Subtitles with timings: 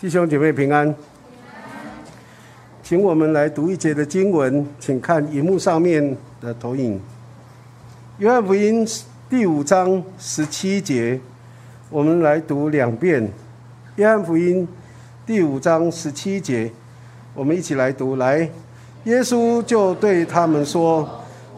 [0.00, 0.94] 弟兄姐妹平安，
[2.82, 6.98] 请我们来读一节的经文，请看荧幕上面的投影。
[8.16, 8.88] 约翰福音
[9.28, 11.20] 第五章十七节，
[11.90, 13.30] 我们来读两遍。
[13.96, 14.66] 约翰福音
[15.26, 16.72] 第五章十七节，
[17.34, 18.16] 我们一起来读。
[18.16, 18.48] 来，
[19.04, 21.06] 耶稣就对他们说：“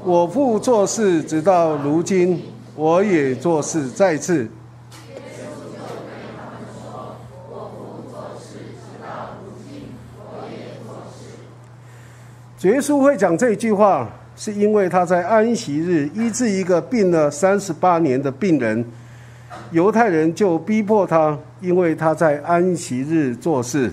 [0.02, 2.42] 我父做事直到如今，
[2.74, 4.48] 我也做事。”再次
[12.68, 18.84] 耶稣会讲这句话，是因为他在安息日医治一个病了三十八年的病人，
[19.72, 23.92] 犹太人就逼迫他，因为他在安息日做事。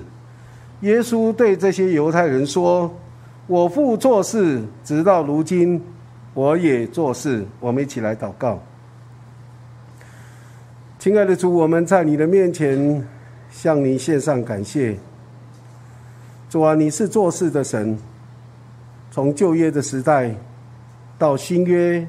[0.82, 2.94] 耶稣对这些犹太人说
[3.48, 5.82] ：“我父做事，直到如今，
[6.34, 8.62] 我也做事。”我们一起来祷告，
[11.00, 13.04] 亲爱的主，我们在你的面前
[13.52, 14.96] 向你献上感谢。
[16.50, 17.98] 主啊，你是做事的神。
[19.20, 20.34] 从旧约的时代
[21.18, 22.00] 到新约，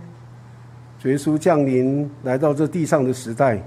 [1.02, 3.60] 耶稣降临来到这地上的时代，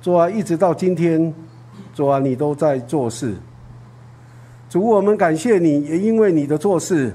[0.00, 1.34] 主啊，一直到今天，
[1.92, 3.34] 主啊，你都在做事。
[4.70, 7.14] 主，我们感谢你，也因为你的做事，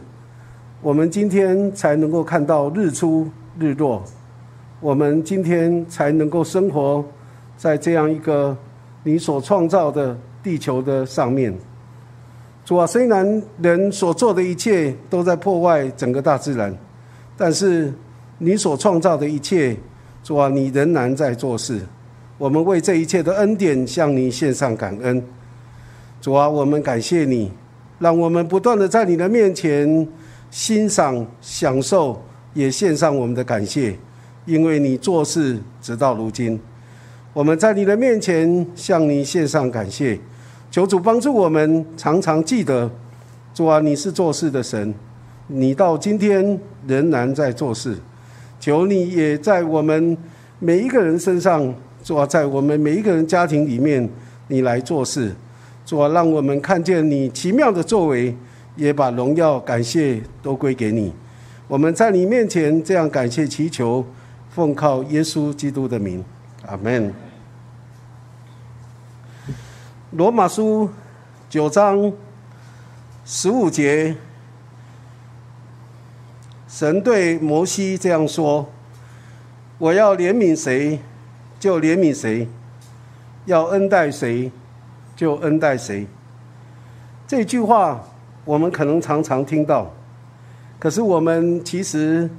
[0.80, 4.04] 我们今天才能够看到日出日落，
[4.80, 7.04] 我们今天才能够生活
[7.58, 8.56] 在这样一个
[9.02, 11.52] 你所创造的地球的上面。
[12.72, 16.74] 主啊，虽然人所做的一切都在破坏整个大自然，
[17.36, 17.94] 但是
[18.38, 19.76] 你所创造的一切，
[20.24, 21.82] 主啊，你仍然在做事。
[22.38, 25.22] 我们为这一切的恩典向你献上感恩。
[26.22, 27.52] 主啊，我们感谢你，
[28.00, 30.08] 让我们不断的在你的面前
[30.50, 33.94] 欣赏、享受，也献上我们的感谢，
[34.46, 36.58] 因为你做事直到如今。
[37.34, 40.18] 我们在你的面前向你献上感谢。
[40.72, 42.90] 求主帮助我们，常常记得，
[43.54, 44.94] 主啊，你是做事的神，
[45.48, 47.98] 你到今天仍然在做事。
[48.58, 50.18] 求你也在我们
[50.60, 54.10] 每一个人身上，主啊，在我们每一个人家庭里面，
[54.48, 55.36] 你来做事。
[55.86, 58.34] 主啊，让我们看见你奇妙的作为，
[58.78, 61.12] 也把荣耀感谢都归给你。
[61.68, 64.06] 我们在你面前这样感谢祈求，
[64.50, 66.24] 奉靠耶稣基督的名，
[66.66, 67.14] 阿门。
[70.12, 70.90] 罗马书
[71.50, 72.12] 九章
[73.24, 74.14] 十五节，
[76.68, 78.70] 神对摩西这样说
[79.80, 81.00] ：“我要怜悯谁，
[81.58, 82.46] 就怜悯谁；
[83.46, 84.52] 要恩待谁，
[85.16, 86.06] 就恩待谁。”
[87.26, 88.04] 这句话
[88.44, 89.90] 我们可能常常听到，
[90.78, 92.30] 可是我们其实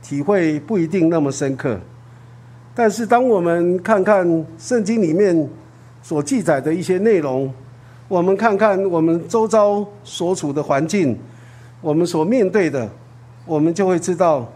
[0.00, 1.80] 体会不一定那么深刻。
[2.72, 5.48] 但是当我们看看圣经里面，
[6.06, 7.52] 所记载的一些内容，
[8.06, 11.18] 我们看看我们周遭所处的环境，
[11.80, 12.88] 我们所面对的，
[13.44, 14.46] 我们就会知道，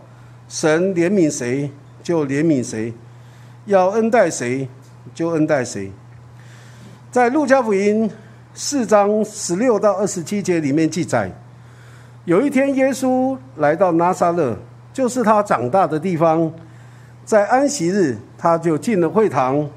[0.48, 1.68] 神怜悯谁
[2.04, 2.94] 就怜悯谁，
[3.66, 4.68] 要恩待谁
[5.12, 5.90] 就恩待谁。
[7.10, 8.08] 在路加福音
[8.54, 11.32] 四章十六到二十七节里面记载，
[12.26, 14.56] 有一天耶稣来到拿撒勒，
[14.92, 16.52] 就是他长大的地方，
[17.24, 19.68] 在安息日，他就进了会堂。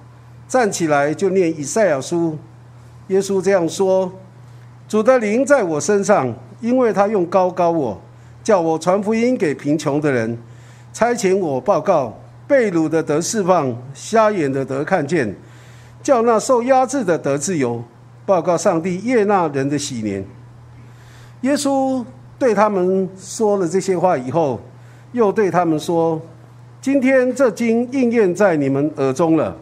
[0.53, 2.37] 站起来就念以赛亚书，
[3.07, 4.11] 耶稣这样说
[4.87, 6.31] ：“主的灵在我身上，
[6.61, 7.99] 因为他用高高我，
[8.43, 10.37] 叫我传福音给贫穷的人，
[10.93, 12.15] 差遣我报告
[12.47, 15.35] 被掳的得释放，瞎眼的得看见，
[16.03, 17.83] 叫那受压制的得自由，
[18.23, 20.23] 报告上帝悦纳人的喜年。”
[21.41, 22.05] 耶稣
[22.37, 24.61] 对他们说了这些话以后，
[25.13, 26.21] 又对他们说
[26.79, 29.57] ：“今天这经应验在你们耳中了。”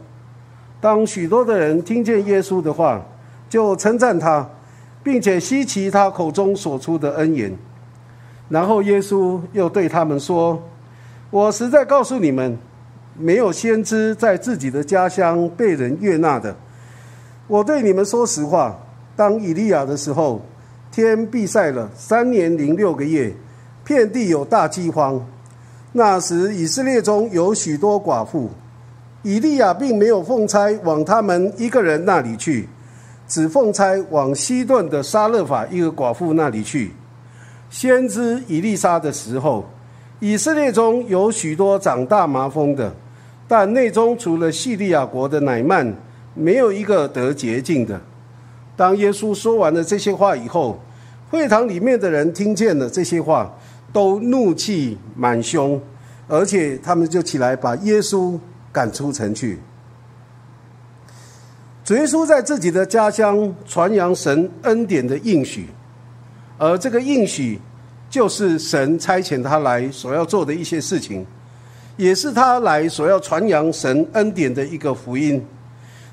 [0.82, 3.00] 当许多的人听见耶稣的话，
[3.48, 4.50] 就称赞他，
[5.04, 7.56] 并且稀奇他口中所出的恩言。
[8.50, 10.62] 然后耶稣又对他们说
[11.30, 12.58] ：“我实在告诉你们，
[13.16, 16.56] 没有先知在自己的家乡被人悦纳的。
[17.48, 18.76] 我对你们说实话，
[19.16, 20.42] 当以利亚的时候，
[20.92, 23.32] 天闭塞了三年零六个月，
[23.84, 25.24] 遍地有大饥荒。
[25.92, 28.50] 那时以色列中有许多寡妇。”
[29.24, 32.68] 以利亚并没有奉差往他们一个人那里去，
[33.28, 36.92] 只奉差往西顿的沙勒法一个寡妇那里去。
[37.70, 39.64] 先知以利沙的时候，
[40.20, 42.92] 以色列中有许多长大麻风的，
[43.48, 45.96] 但内中除了叙利亚国的乃曼，
[46.34, 48.02] 没有一个得洁净的。
[48.76, 50.80] 当耶稣说完了这些话以后，
[51.30, 53.54] 会堂里面的人听见了这些话，
[53.94, 55.80] 都怒气满胸，
[56.28, 58.40] 而且他们就起来把耶稣。
[58.72, 59.60] 赶出城去。
[61.84, 65.68] 主耶稣在自己的家乡传扬神恩典的应许，
[66.58, 67.60] 而这个应许
[68.10, 71.26] 就是神差遣他来所要做的一些事情，
[71.98, 75.44] 也是他来所要传扬神恩典的一个福音。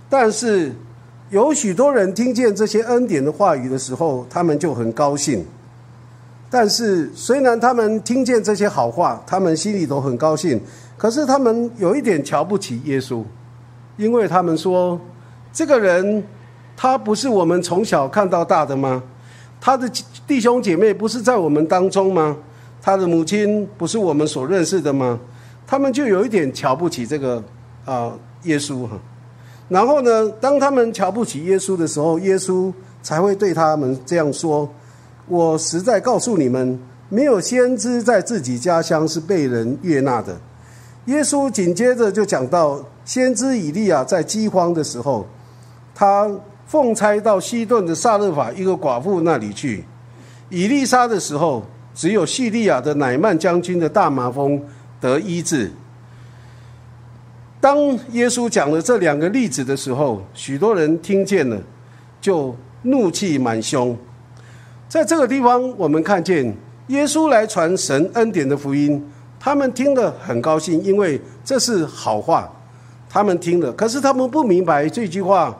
[0.08, 0.72] 但是
[1.30, 5.44] 有许多人听见这些恩典的话语的时候，他们就很高兴。
[6.50, 10.58] 但是虽然他们听见这些好话，他们心里头很高兴，
[10.98, 13.24] 可是他们有一点瞧不起耶稣，
[13.96, 15.00] 因为他们说。
[15.50, 16.22] 这个人，
[16.76, 19.02] 他不是我们从小看到大的吗？
[19.58, 19.90] 他的
[20.26, 22.36] 弟兄姐妹不是在我们当中吗？
[22.82, 25.18] 他的母亲不是我们所认识的吗？
[25.66, 27.42] 他们就有一点瞧不起这个
[27.86, 28.12] 啊
[28.42, 28.98] 耶稣哈。
[29.68, 32.72] 然后呢，当他们瞧不起耶稣的时候，耶稣
[33.02, 34.68] 才会对他们这样说
[35.26, 36.78] ：“我实在告诉你们，
[37.08, 40.38] 没有先知在自己家乡是被人悦纳的。”
[41.08, 45.26] 耶稣紧接着就讲到，先知以利亚在饥荒的时候。
[45.94, 46.30] 他
[46.66, 49.82] 奉差到西顿的萨勒法一个寡妇那里去。
[50.50, 51.64] 以利沙的时候，
[51.94, 54.62] 只有叙利亚的乃曼将军的大麻风
[55.00, 55.72] 得医治。
[57.58, 57.76] 当
[58.12, 61.58] 耶稣讲了这两个例子的时候，许多人听见了，
[62.20, 63.96] 就怒气满胸。
[64.88, 66.54] 在这个地方，我们看见
[66.88, 69.02] 耶稣来传神恩典的福音，
[69.40, 72.50] 他们听了很高兴，因为这是好话。
[73.10, 75.56] 他们听了，可是他们不明白这句话。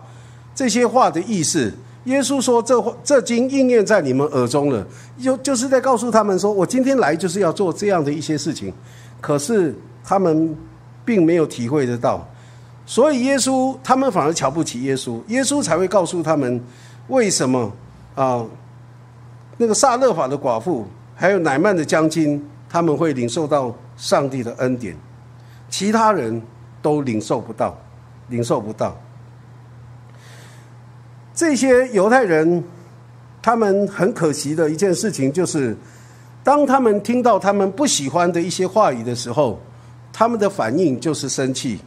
[0.54, 1.72] 这些话的意思，
[2.04, 4.84] 耶稣说：“这话这经应验在你们耳中了。”
[5.22, 8.72] 就就是在告诉他们说：“我今天来就是要做这样的一些事情。”
[9.20, 9.72] 可是
[10.04, 10.56] 他们
[11.04, 12.26] 并没有体会得到，
[12.84, 15.20] 所以耶稣他们反而瞧不起耶稣。
[15.28, 16.60] 耶稣才会告诉他们
[17.06, 17.72] 为什么
[18.16, 18.44] 啊？
[19.56, 24.96] 那个撒勒法的寡妇，还有乃曼的将军，他们会领受到上帝的恩典，
[25.68, 26.42] 其他人
[26.82, 27.76] 都领受不到，
[28.28, 28.96] 领受不到。
[31.34, 32.62] 这些犹太人，
[33.40, 35.76] 他们很可惜的一件事情就是，
[36.42, 39.60] 当他们听到他们不喜欢的一些话语的时候，
[40.12, 41.78] 他们的反应就是生气。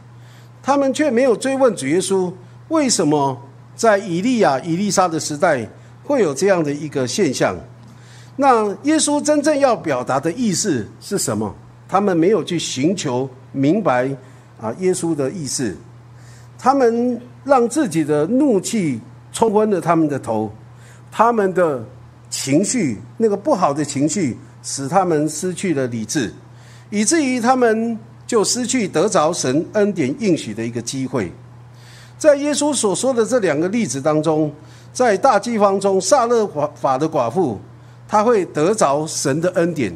[0.62, 2.32] 他们却没有追问主耶稣，
[2.68, 3.36] 为什么
[3.74, 5.68] 在以利亚、以利沙的时代
[6.04, 7.56] 会有这样的一个现象？
[8.36, 11.54] 那耶稣真正要表达的意思是什么？
[11.88, 14.08] 他们没有去寻求明白
[14.60, 15.76] 啊，耶稣的意思。
[16.58, 19.00] 他们让自己的怒气。
[19.34, 20.52] 冲昏了他们的头，
[21.10, 21.82] 他们的
[22.28, 26.30] 情绪，那个不好的情绪，使他们失去了理智，
[26.90, 31.32] 以至于他们就失去得着神恩典应许的一个机会。
[32.18, 34.52] 在耶稣所说的这两个例子当中，
[34.92, 37.58] 在大饥荒中，撒勒法的寡妇，
[38.12, 39.90] 他会得着神的恩典，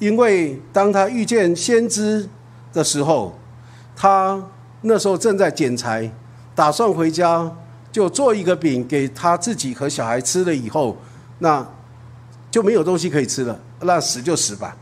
[0.00, 2.28] 因为当他遇见先知
[2.72, 3.32] 的时候，
[3.94, 4.42] 他
[4.80, 6.10] 那时候正在剪裁，
[6.56, 7.48] 打算回家。
[7.90, 10.96] 就做一个饼给他自己和小孩吃了以后，
[11.38, 11.66] 那
[12.50, 14.76] 就没有东西可以吃了，那死就死吧。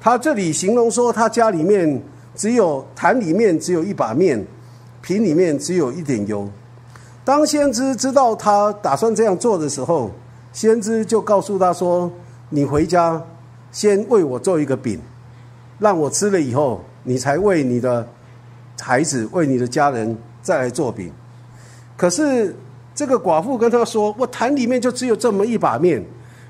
[0.00, 2.02] 他这里形容说，他家里面
[2.34, 4.44] 只有坛里面只有一把面，
[5.00, 6.48] 瓶里面只有一点油。
[7.24, 10.10] 当先知知道他打算这样做的时候，
[10.52, 12.10] 先知就告诉他说
[12.50, 13.22] ：“你回家
[13.70, 15.00] 先为我做一个饼，
[15.78, 18.06] 让我吃了以后，你才为你的
[18.80, 21.12] 孩子、为你的家人再来做饼。”
[21.96, 22.54] 可是
[22.94, 26.04] 这个寡妇跟他说：“我坛里面就只有这么一把面，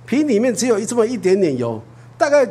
[0.06, 1.80] 瓶里面只有这么一点点油，
[2.16, 2.48] 大概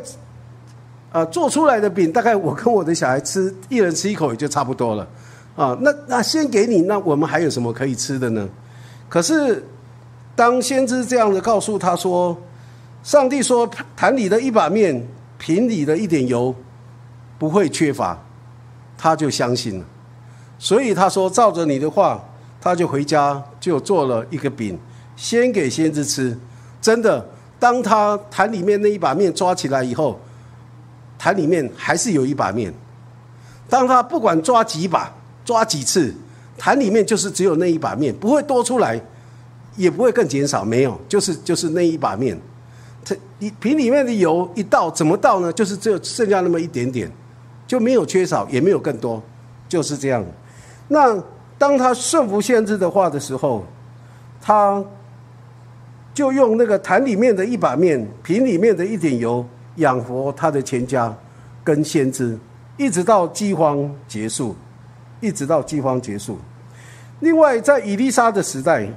[1.10, 5.08] 啊做出来的饼，大概我跟我的小孩吃，一人吃一口也就差不多了
[5.56, 5.76] 啊。
[5.80, 8.48] 那那先给你，那我们还有什么可以吃的呢？
[9.08, 9.64] 可是
[10.38, 12.38] 当先知这样的告诉他说，
[13.02, 15.04] 上帝说坛里的一把面，
[15.36, 16.54] 瓶里的一点油
[17.40, 18.16] 不会缺乏，
[18.96, 19.84] 他就相信了。
[20.60, 22.22] 所以他说：照着你的话。”
[22.60, 24.76] 他就回家，就做了一个饼，
[25.14, 26.36] 先给先知吃。
[26.80, 27.24] 真的，
[27.56, 30.18] 当他坛里面那一把面抓起来以后，
[31.16, 32.74] 坛里面还是有一把面。
[33.68, 35.08] 当他不管抓几把、
[35.44, 36.12] 抓几次，
[36.58, 39.00] 坛里面就是只有那一把面，不会多出来，
[39.76, 42.38] 也不会更减少，没有，就是就是那一把面。
[43.04, 45.52] 他一瓶里面的油一倒，怎么倒呢？
[45.52, 47.10] 就是只有剩下那么一点点，
[47.66, 49.22] 就没有缺少，也没有更多，
[49.68, 50.24] 就是这样。
[50.88, 51.22] 那。
[51.60, 53.66] 当他顺服先知的话的时候，
[54.40, 54.80] 他
[56.14, 59.44] 就用那个坛里面的一把面、瓶里面的一点油
[59.74, 61.12] 养活他的全家
[61.64, 62.38] 跟先知，
[62.76, 64.54] 一直到饥荒结束，
[65.20, 66.38] 一直到饥荒结束。
[67.18, 68.88] 另外，在以利沙的时代，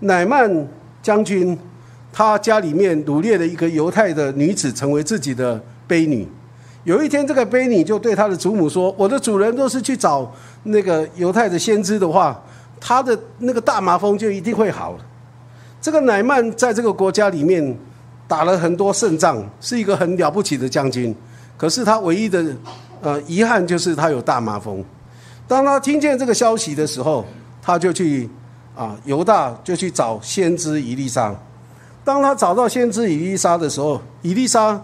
[0.00, 0.68] 乃曼
[1.02, 1.58] 将军
[2.12, 6.26] 他家里面掳掠了一个犹太的女子，成为自己的婢女。
[6.84, 10.30] 有一天，这个卑女就对他的祖母说：“我的主人若是去找
[10.64, 12.42] 那个犹太的先知的话，
[12.80, 14.98] 他的那个大麻风就一定会好了。
[15.80, 17.78] 这个乃曼在这个国家里面
[18.26, 21.14] 打了很多胜仗，是一个很了不起的将军。
[21.58, 22.42] 可是他唯一的
[23.02, 24.82] 呃遗憾就是他有大麻风。
[25.46, 27.24] 当他听见这个消息的时候，
[27.60, 28.28] 他就去
[28.74, 31.34] 啊犹大就去找先知以利沙。
[32.04, 34.82] 当他找到先知以利沙的时候，以利沙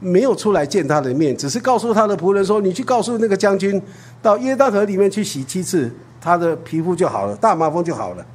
[0.00, 3.80] 没有出来见他的面，只是告诉他的仆人说：“你去告诉那个将军，
[4.20, 5.90] 到耶旦河里面去洗七次，
[6.20, 8.26] 他的皮肤就好了，大麻风就好了。”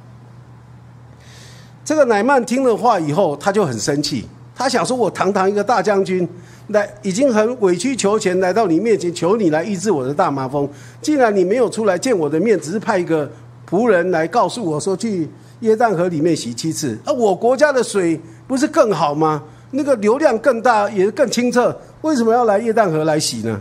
[1.84, 6.26] 这个乃曼听了话以后，他就很生气，他想说：“我堂堂一个大将军，
[6.68, 10.68] 来已经很委曲求全来到你面前，求你来医治我的大麻风。
[11.02, 13.30] 既然你没有出来见我的面，只是派一个
[13.68, 15.28] 仆人来告诉我说去。”
[15.62, 19.42] 耶旦河里面洗七次，啊，我国家的水不是更好吗？
[19.72, 23.60] 那个流量更大，也更清澈，为什么要来耶旦河来洗呢？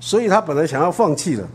[0.00, 1.46] 所以他本来想要放弃了，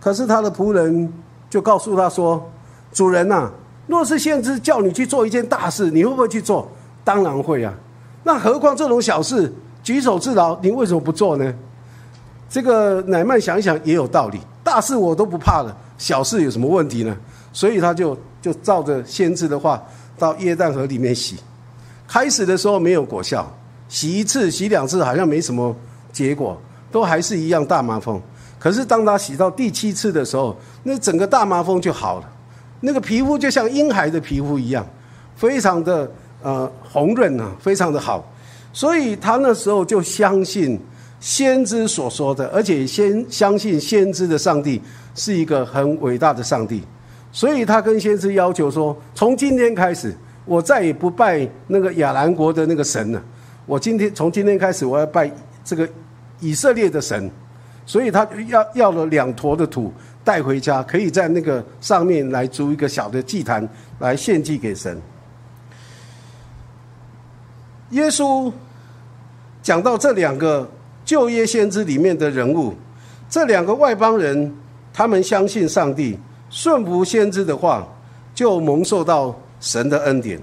[0.00, 1.12] 可是他的仆人
[1.50, 2.48] 就告诉他说
[2.94, 3.50] ：“主人呐，
[3.88, 6.70] 若是先知叫你去做一件大事，你会不会去做？
[7.02, 7.74] 当然会啊。
[8.22, 11.52] 那何况这种小事，举手之劳，你为什么不做呢？”
[12.48, 17.16] 这个乃曼想一想也有道理，大事我都不怕了，小事有什么问题呢？
[17.54, 18.14] 所以他就。
[18.44, 19.82] 就照着先知的话
[20.18, 21.36] 到耶旦河里面洗，
[22.06, 23.50] 开始的时候没有果效，
[23.88, 25.74] 洗一次洗两次好像没什么
[26.12, 26.60] 结果，
[26.92, 28.20] 都还是一样大麻风。
[28.58, 32.30] 可是当他洗到第七次的时候，那整个大麻风就好了，
[32.80, 34.86] 那个皮肤就像婴孩的皮肤一样，
[35.34, 38.30] 非常的呃红润啊，非常的好。
[38.74, 40.78] 所以他那时候就相信
[41.18, 44.82] 先知所说的，而且先相信先知的上帝
[45.14, 46.82] 是一个很伟大的上帝。
[47.34, 50.14] 所以他跟先知要求说：“从今天开始，
[50.44, 53.20] 我再也不拜那个亚兰国的那个神了。
[53.66, 55.28] 我今天从今天开始，我要拜
[55.64, 55.88] 这个
[56.38, 57.28] 以色列的神。
[57.84, 64.96] 所以他要要了两坨的土带回家，可以在那个上面来筑一个小的祭坛，来献祭给神。”
[67.90, 68.52] 耶稣
[69.60, 70.70] 讲到这两个
[71.04, 72.72] 旧约先知里面的人物，
[73.28, 74.54] 这两个外邦人，
[74.92, 76.16] 他们相信上帝。
[76.54, 77.84] 顺服先知的话，
[78.32, 80.40] 就蒙受到神的恩典。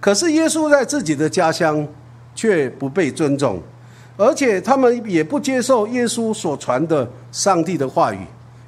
[0.00, 1.86] 可是耶稣在自己的家乡
[2.34, 3.60] 却不被尊重，
[4.16, 8.20] 而且他们也不接受耶稣所传的上帝的话语，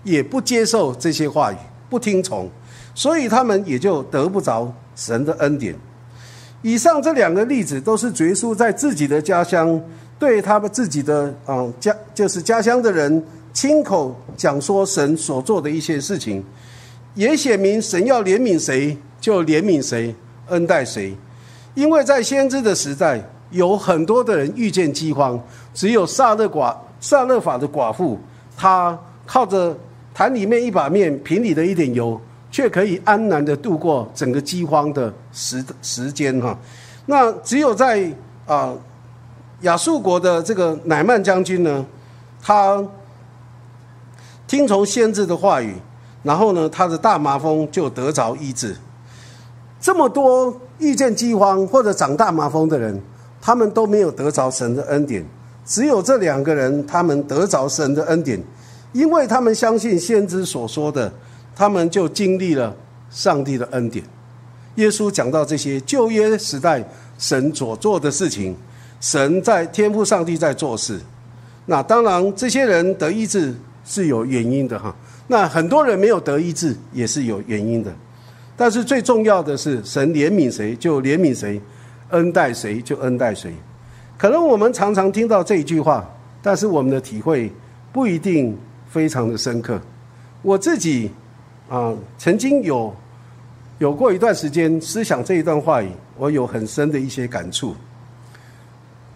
[0.02, 1.56] 也不接受这些话语，
[1.88, 2.50] 不听从，
[2.94, 5.74] 所以他们也就得不着神的恩典。
[6.60, 9.80] 以上这两个例子都是耶稣在自己的家乡
[10.18, 13.24] 对他们自己的啊家，就是家乡的人
[13.54, 16.44] 亲口讲说神所做的一些事情。
[17.14, 20.14] 也写明神要怜悯谁就怜悯谁，
[20.48, 21.16] 恩待谁。
[21.74, 25.40] 因为在先知的时代，有很多的人遇见饥荒，
[25.72, 28.18] 只有撒勒寡撒勒法的寡妇，
[28.56, 29.76] 她靠着
[30.12, 36.56] 坛里面一把面、瓶里的一点油，却可以安然的度过整个饥荒的时时间哈。
[37.06, 38.08] 那只有在
[38.46, 38.74] 啊
[39.62, 41.84] 亚述国的这个乃曼将军呢，
[42.42, 42.84] 他
[44.46, 45.74] 听从先知的话语。
[46.24, 48.74] 然后呢，他的大麻风就得着医治。
[49.78, 53.00] 这么多遇见饥荒或者长大麻风的人，
[53.40, 55.24] 他们都没有得着神的恩典。
[55.66, 58.42] 只有这两个人，他们得着神的恩典，
[58.92, 61.12] 因为他们相信先知所说的，
[61.54, 62.74] 他们就经历了
[63.10, 64.04] 上帝的恩典。
[64.76, 66.82] 耶稣讲到这些旧约时代
[67.18, 68.56] 神所做的事情，
[69.00, 70.98] 神在天父上帝在做事。
[71.66, 73.54] 那当然，这些人得医治
[73.84, 74.94] 是有原因的哈。
[75.26, 77.90] 那很多人没有得医治，也是有原因的。
[78.56, 81.60] 但是最重要的是，神怜悯谁就怜悯谁，
[82.10, 83.52] 恩待谁就恩待谁。
[84.18, 86.08] 可能我们常常听到这一句话，
[86.42, 87.50] 但是我们的体会
[87.90, 89.80] 不一定非常的深刻。
[90.42, 91.10] 我自己
[91.68, 92.94] 啊，曾经有
[93.78, 95.88] 有过一段时间思想这一段话语，
[96.18, 97.74] 我有很深的一些感触。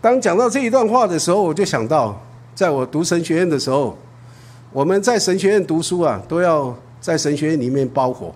[0.01, 2.19] 当讲到这一段话的时候，我就想到，
[2.55, 3.97] 在我读神学院的时候。
[4.71, 8.31] 我们在神学院读书啊，都要在神学院里面包火，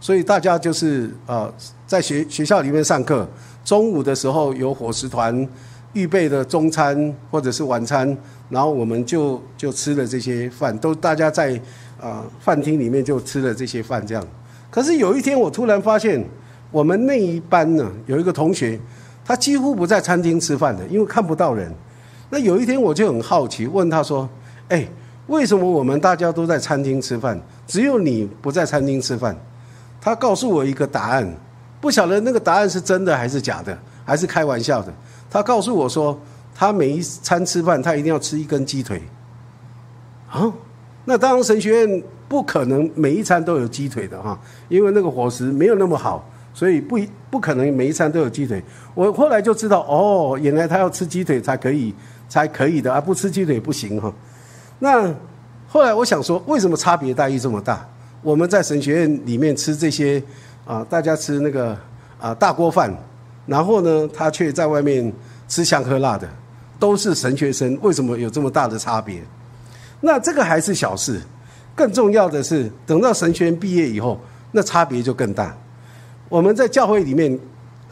[0.00, 1.52] 所以大家就是啊，
[1.88, 3.28] 在学学校里面上课，
[3.64, 5.46] 中午的时候有伙食团
[5.92, 8.16] 预备的中餐或者是晚餐，
[8.48, 11.60] 然后我们就就吃了这些饭，都大家在
[12.00, 14.24] 啊饭厅里面就吃了这些饭这样。
[14.70, 16.24] 可是有一天我突然发现，
[16.70, 18.78] 我们那一班呢有一个同学，
[19.24, 21.74] 他几乎不在餐厅吃饭的，因为看不到人。
[22.30, 24.28] 那有一天我就很好奇，问他说
[24.70, 24.86] ：“哎。”
[25.32, 29.34] 为什么我们大家都在餐厅吃饭，只有你不在餐厅吃饭？
[29.98, 31.26] 他告诉我一个答案，
[31.80, 34.92] 不晓得那个答案是真的还是假的，还是开玩笑的。
[35.30, 36.20] 他告诉我说，
[36.54, 39.00] 他每一餐吃饭，他一定要吃一根鸡腿。
[40.30, 40.52] 啊，
[41.06, 48.62] 那当然神学院不可能每一餐都有鸡腿的哈，因为那个伙食没有那么好，所以不不可能每一餐都有鸡腿。
[48.94, 51.94] 我后来就知道，哦，原来他要吃鸡腿才可以
[52.28, 54.12] 才可以的，而不吃鸡腿不行哈。
[54.82, 55.08] 那
[55.68, 57.88] 后来我想说，为什么差别待遇这么大？
[58.20, 60.20] 我们在神学院里面吃这些
[60.66, 61.78] 啊，大家吃那个
[62.20, 62.92] 啊大锅饭，
[63.46, 65.12] 然后呢，他却在外面
[65.46, 66.28] 吃香喝辣的，
[66.80, 69.22] 都是神学生，为什么有这么大的差别？
[70.00, 71.22] 那这个还是小事，
[71.76, 74.20] 更重要的是，等到神学院毕业以后，
[74.50, 75.56] 那差别就更大。
[76.28, 77.38] 我们在教会里面，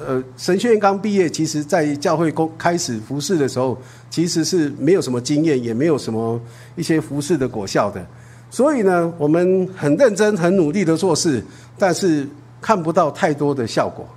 [0.07, 3.77] 呃，神学院刚毕业，其实在教会公开始服侍的时候，
[4.09, 6.41] 其实是没有什么经验，也没有什么
[6.75, 8.05] 一些服侍的果效的。
[8.51, 11.45] 所以呢，我们很认真、很努力的做事，
[11.79, 12.27] 但是
[12.63, 14.09] 看不到太多的效果。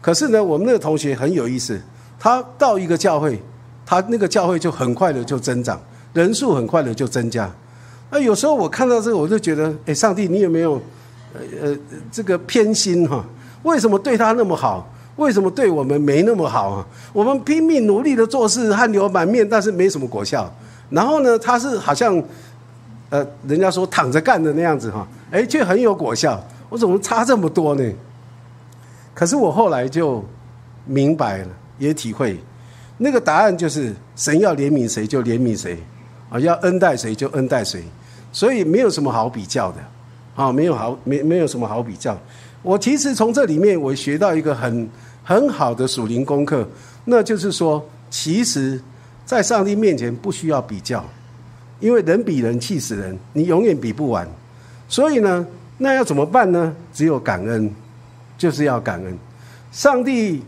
[0.00, 1.80] 可是呢，我们那个同学很有意思，
[2.18, 3.40] 他到一个教会，
[3.86, 5.80] 他那个教会就很快的就增长，
[6.12, 7.48] 人数很快的就增加。
[8.10, 10.74] 那有时候我看到这个，我就觉得，哎，上帝，你有没有
[11.32, 11.76] 呃呃
[12.10, 13.24] 这个偏心哈？
[13.62, 14.92] 为什么对他那么好？
[15.18, 16.86] 为什么对我们没那么好啊？
[17.12, 20.50] 我们拼命努力的做事，汗流满面，但是没什么果效。
[20.88, 22.20] 然后呢，他是好像。
[23.10, 26.38] 呃，人家说躺着干的那样子哈，哎，却很有果效。
[26.68, 27.82] 我怎么差这么多呢？
[29.14, 30.22] 可是我后来就
[30.84, 31.48] 明白了，
[31.78, 32.38] 也体会，
[32.98, 35.78] 那个答案就是神要怜悯谁就怜悯谁，
[36.28, 37.82] 啊，要恩待谁就恩待谁，
[38.30, 39.78] 所以没有什么好比较的，
[40.36, 42.14] 啊，没有好没没有什么好比较。
[42.60, 44.86] 我其实从这里面我学到一个很
[45.28, 46.66] 很好的属灵功课，
[47.04, 48.80] 那就是说，其实，
[49.26, 51.04] 在上帝面前不需要比较。
[51.80, 54.26] 因为人比人气死人，你永远比不完，
[54.88, 56.74] 所以呢，那要怎么办呢？
[56.94, 57.70] 只有感恩，
[58.38, 59.18] 就是要感恩。
[59.70, 60.42] 上帝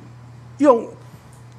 [0.56, 0.82] 用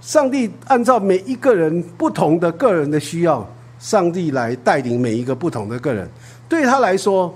[0.01, 3.47] 上帝按照每一个人不同的个人的需要，
[3.77, 6.09] 上帝来带领每一个不同的个人。
[6.49, 7.31] 对他来说，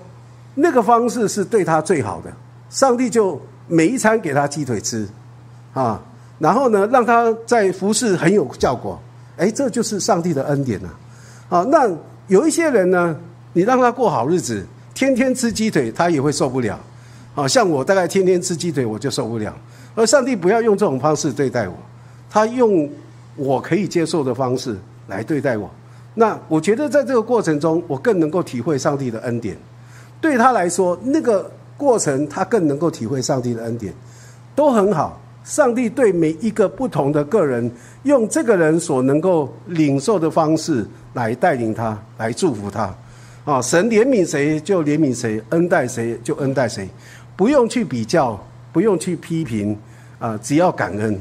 [0.55, 2.33] 那个方式是对他最好的。
[2.71, 5.07] 上帝就每一餐给他鸡腿吃，
[5.75, 6.01] 啊，
[6.39, 8.99] 然后呢，让他在服侍很有效果。
[9.37, 10.89] 哎，这就是上帝的恩典呐，
[11.49, 11.87] 啊，那。
[12.27, 13.15] 有一些人呢，
[13.53, 16.79] 你让他过好日子，天天吃鸡腿，他也会受不了。
[17.35, 19.55] 啊，像我大概天天吃鸡腿，我就受不了。
[19.93, 21.75] 而上帝不要用这种方式对待我，
[22.27, 22.89] 他用
[23.35, 25.69] 我可以接受的方式来对待我。
[26.15, 29.55] 那我觉得在这个过程中，我更能够体会上帝的恩典。
[30.19, 33.93] 对他来说，那个过程他更能够体会上帝的恩典，
[34.55, 35.21] 都很好。
[35.45, 37.71] 上帝对每一个不同的个人，
[38.03, 40.85] 用这个人所能够领受的方式。
[41.15, 42.93] 来带领他，来祝福他，
[43.45, 43.61] 啊！
[43.61, 46.89] 神怜悯谁就怜悯谁，恩待谁就恩待谁，
[47.37, 48.37] 不用去比较，
[48.73, 49.73] 不用去批评，
[50.19, 50.37] 啊！
[50.43, 51.17] 只要感恩，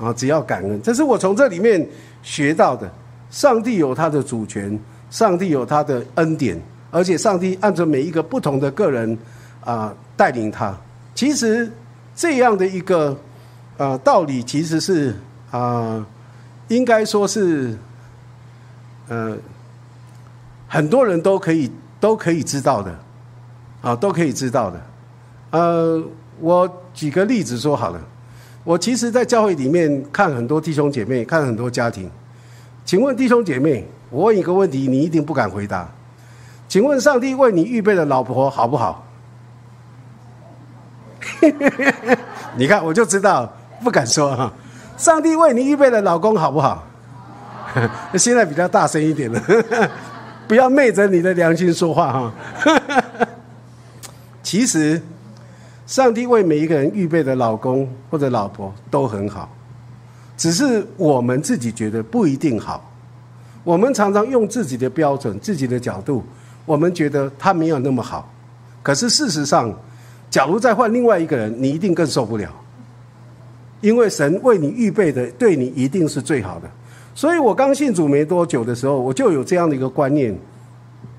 [0.00, 0.10] 啊！
[0.14, 1.86] 只要感恩，这是我从这里面
[2.22, 2.90] 学到的。
[3.28, 6.58] 上帝有他的主权，上帝有他的恩典，
[6.90, 9.18] 而且上帝按照每一个不同的个人，
[9.62, 10.74] 啊，带领他。
[11.14, 11.70] 其实
[12.16, 13.14] 这样的一个，
[13.76, 15.16] 呃，道理其实是
[15.50, 16.04] 啊，
[16.68, 17.76] 应该说是。
[19.06, 19.36] 呃，
[20.66, 22.98] 很多人都可以都可以知道的，
[23.82, 24.80] 啊，都可以知道的。
[25.50, 26.02] 呃，
[26.40, 28.00] 我举个例子说好了。
[28.64, 32.10] 我其实，在教会里面看很多弟兄姐妹，看很多家庭。
[32.82, 35.86] 请问弟兄姐妹，我问一个问题，你一定不敢回答。
[36.66, 39.04] 请问上帝为你预备的老婆好不好？
[42.56, 44.52] 你看，我就知道不敢说哈。
[44.96, 46.86] 上帝为你预备的老公好不好？
[48.16, 49.42] 现在比较大声一点了，
[50.46, 52.32] 不要昧着你的良心说话哈。
[54.44, 55.02] 其实，
[55.86, 59.48] 上帝为每一个人预备的老公或者老婆都很好，
[60.36, 62.88] 只是我们自己觉得不一定好。
[63.64, 66.22] 我们常常用自己的标准、自己的角度，
[66.64, 68.30] 我们觉得他没有那么好。
[68.82, 69.74] 可是事实上，
[70.30, 72.48] 假如再换另外一个人，你一定更受不了，
[73.84, 76.70] 因为神为你预备的，对你一定是最好的。
[77.14, 80.34] 所以我刚信主没多久的时候，我就有这样的一个观念，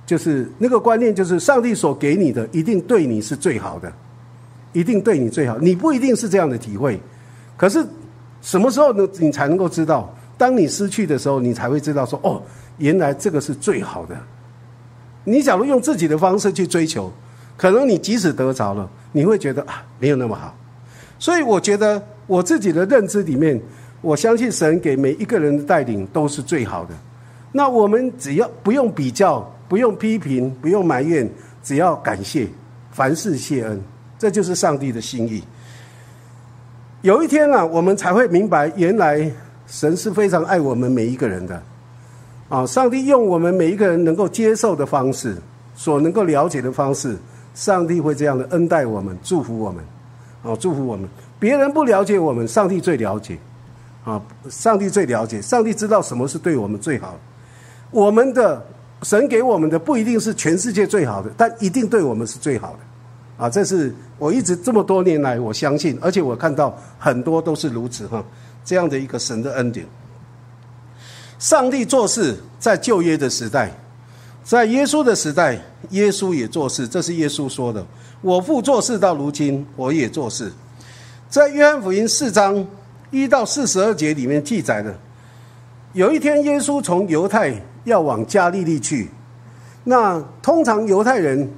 [0.03, 3.93] 就是那个观念就是上帝所给你的一定对你是最好的，
[4.73, 5.59] 一定对你最好。
[5.59, 6.99] 你不一定是这样的体会，
[7.55, 7.85] 可是
[8.41, 9.07] 什么时候呢？
[9.19, 10.11] 你才能够知道？
[10.35, 12.41] 当你失去的时候，你才会知道说：哦，
[12.79, 14.17] 原来这个是最好的。
[15.23, 17.13] 你假如用自己的方式去追求，
[17.55, 20.57] 可能你即使得着了，你会觉得啊，没有那么好。
[21.19, 23.61] 所以我觉得我自己的认知里面。
[24.01, 26.93] 我相信神给每一个人的带领都是最好的。
[27.51, 31.27] 那我们只要不用比较，不用批评，不用埋怨，
[31.63, 32.47] 只要感谢，
[32.91, 33.81] 凡事谢恩，
[34.19, 35.41] 这就是上帝的心意。
[37.01, 39.31] 有一天啊，我们才会明白，原来
[39.65, 41.59] 神是非常爱我们每一个人的。
[42.47, 45.35] 啊，上帝用我们每一个人能够接受的方式，
[45.73, 47.17] 所能够了解的方式，
[47.55, 49.83] 上帝会这样的恩待我们，祝福我们，
[50.43, 51.09] 啊，祝福我们。
[51.39, 53.37] 别人不了解我们，上帝最了解，
[54.03, 57.17] 啊，上帝最了解，上帝知道什么是对我们最好。
[57.91, 58.65] 我们的
[59.03, 68.23] 神给我们的不一定是全世界最好的，但一定对我们是最好的，啊，这是我一直这么多年来我相信，而且我看到很多都是如此哈，
[68.63, 69.85] 这样的一个神的恩典。
[71.37, 73.69] 上帝做事在旧约的时代，
[74.43, 77.85] 在耶稣的时代，耶稣也做事，这是耶稣说的。
[78.21, 80.51] 我父做事到如今，我也做事。
[81.35, 82.65] 在约翰福音四章
[83.11, 84.97] 一到四十二节里面记载的，
[85.91, 89.09] 有一天耶稣从犹太要往加利利去。
[89.83, 91.51] 那通常犹太人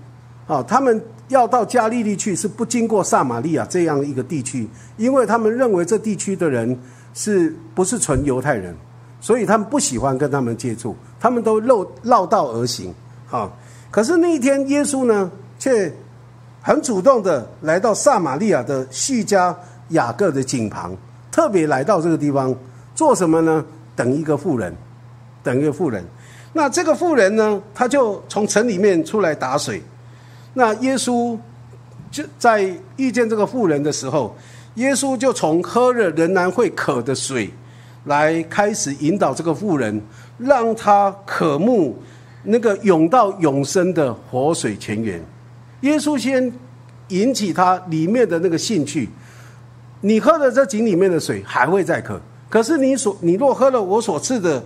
[0.47, 6.75] 啊，他们要到加利利去是不经过撒玛利亚这样一个地区，因为他们认为这地区的人
[7.13, 8.75] 是不是纯犹太人。
[9.21, 12.91] 所以他们不喜欢跟他们接触，他们都绕绕道而行，
[13.27, 13.47] 哈。
[13.91, 15.93] 可是那一天，耶稣呢，却
[16.61, 19.55] 很主动的来到撒玛利亚的叙加
[19.89, 20.95] 雅各的井旁，
[21.31, 22.53] 特别来到这个地方
[22.93, 23.63] 做什么呢？
[23.95, 24.75] 等一个妇人，
[25.41, 26.03] 等一个妇人。
[26.53, 29.81] 那这个妇人呢，他就从城里面出来打水。
[30.53, 31.37] 那耶稣
[32.11, 34.35] 就在遇见这个妇人的时候，
[34.75, 37.49] 耶稣就从喝了仍然会渴的水。
[38.05, 40.01] 来开始引导这个妇人，
[40.37, 42.01] 让她渴慕
[42.43, 45.21] 那个涌到永生的活水泉源。
[45.81, 46.51] 耶稣先
[47.09, 49.09] 引起他里面的那个兴趣。
[50.01, 52.19] 你喝了这井里面的水，还会再渴。
[52.49, 54.63] 可是你所你若喝了我所赐的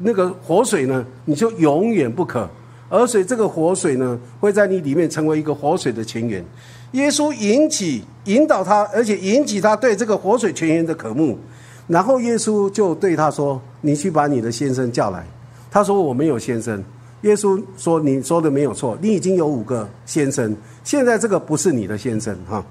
[0.00, 2.48] 那个活水呢，你就永远不渴。
[2.88, 6.44] 而且这个活水呢，会在你里面成为一个活水的泉源。
[6.92, 11.38] 耶稣引起引导他，而且引起他对这个活水泉源的渴慕。
[11.88, 15.26] 然后耶稣就对他说：“你去把你的先生叫来。”
[15.70, 16.82] 他说：“我没有先生。”
[17.24, 22.64] 耶稣说：“你说的没有错，你已经有五个先生，现在这个不是你的先生哈。”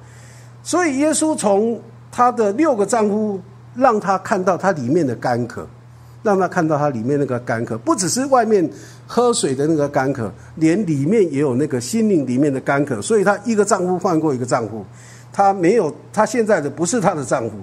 [0.62, 1.80] 所以耶稣从
[2.12, 3.42] 他的六个丈夫
[3.76, 5.68] 让他看到他里面的干渴，
[6.22, 8.70] 让他看到他里面那个干渴，不只是外面
[9.08, 13.02] 喝水的那个干渴，连里面也有那个心灵里面的干渴。
[13.02, 14.86] 所以他一个丈夫换过一个丈夫，
[15.32, 17.56] 他没有他现在的不是他的丈夫。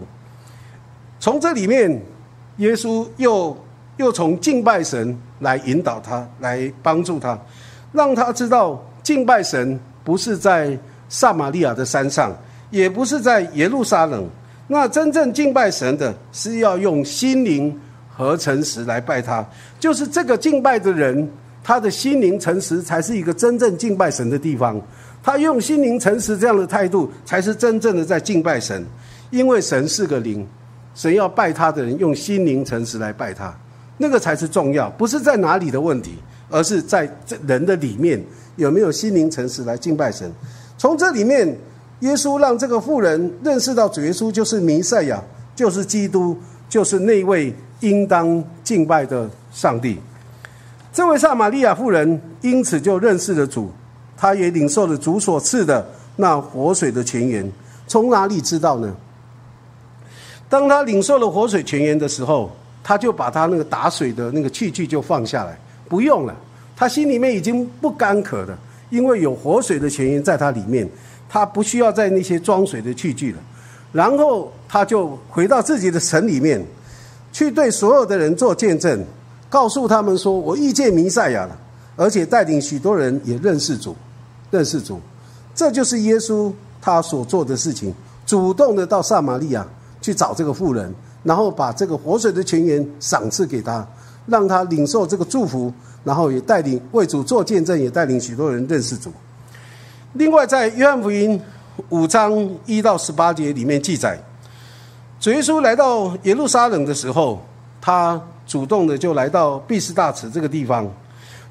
[1.20, 2.02] 从这里面，
[2.56, 3.56] 耶稣又
[3.98, 7.38] 又从敬拜神来引导他，来帮助他，
[7.92, 12.32] 让他知道敬拜神不是在撒玛利亚的山上，
[12.70, 14.26] 也不是在耶路撒冷。
[14.68, 17.76] 那真正敬拜神的，是要用心灵
[18.08, 19.44] 和诚实来拜他。
[19.80, 21.28] 就是这个敬拜的人，
[21.64, 24.80] 他的心灵诚实，才是一个真正敬拜神的地方。
[25.22, 28.86] 他用心灵诚实这样的态度，才是真正的在敬拜神，
[29.30, 30.46] 因为神是个灵。
[30.94, 33.54] 神要拜他的人用心灵诚实来拜他，
[34.02, 36.14] 那个才是重要，不是在哪里的问题，
[36.48, 38.18] 而是在这人的里面
[38.56, 40.32] 有没有心灵诚实来敬拜神。
[40.78, 41.46] 从这里面，
[42.00, 45.22] 耶稣让这个妇人认识到主耶稣就是弥赛亚，
[45.54, 46.34] 就是基督，
[46.66, 49.98] 就是那位应当敬拜的上帝。
[50.90, 53.70] 这位撒玛利亚妇人因此就认识了主，
[54.16, 55.86] 她也领受了主所赐的
[56.16, 57.52] 那活水的泉源。
[57.86, 58.96] 从哪里知道呢？
[60.48, 62.50] 当她领受了活水泉源的时候，
[62.82, 66.34] 他就把他那个打水的那个器具就放下来，不用了。
[66.74, 70.88] 他心里面已经不干渴了，因为有活水的泉源在他里面，
[71.28, 73.38] 他不需要在那些装水的器具了。
[73.92, 76.64] 然后他就回到自己的城里面，
[77.32, 79.04] 去对所有的人做见证，
[79.48, 81.58] 告诉他们说：“我遇见弥赛亚了，
[81.96, 83.94] 而且带领许多人也认识主，
[84.50, 84.98] 认识主。”
[85.54, 89.66] 这就是耶稣他所做的事情，主动的到撒玛利亚。
[90.02, 90.90] 去找这个妇人，
[91.22, 93.86] 然后把这个活水的泉源赏赐给他，
[94.26, 99.12] 让他领受这个祝福，然后也带领为主做见证，也带领许多人认识主。
[100.14, 101.40] 另外，在约翰福音
[101.90, 102.32] 五章
[102.64, 104.18] 一到十八节里面记载，
[105.20, 107.40] 主耶稣来到耶路撒冷的时候，
[107.80, 110.90] 他主动的就来到毕士大池这个地方。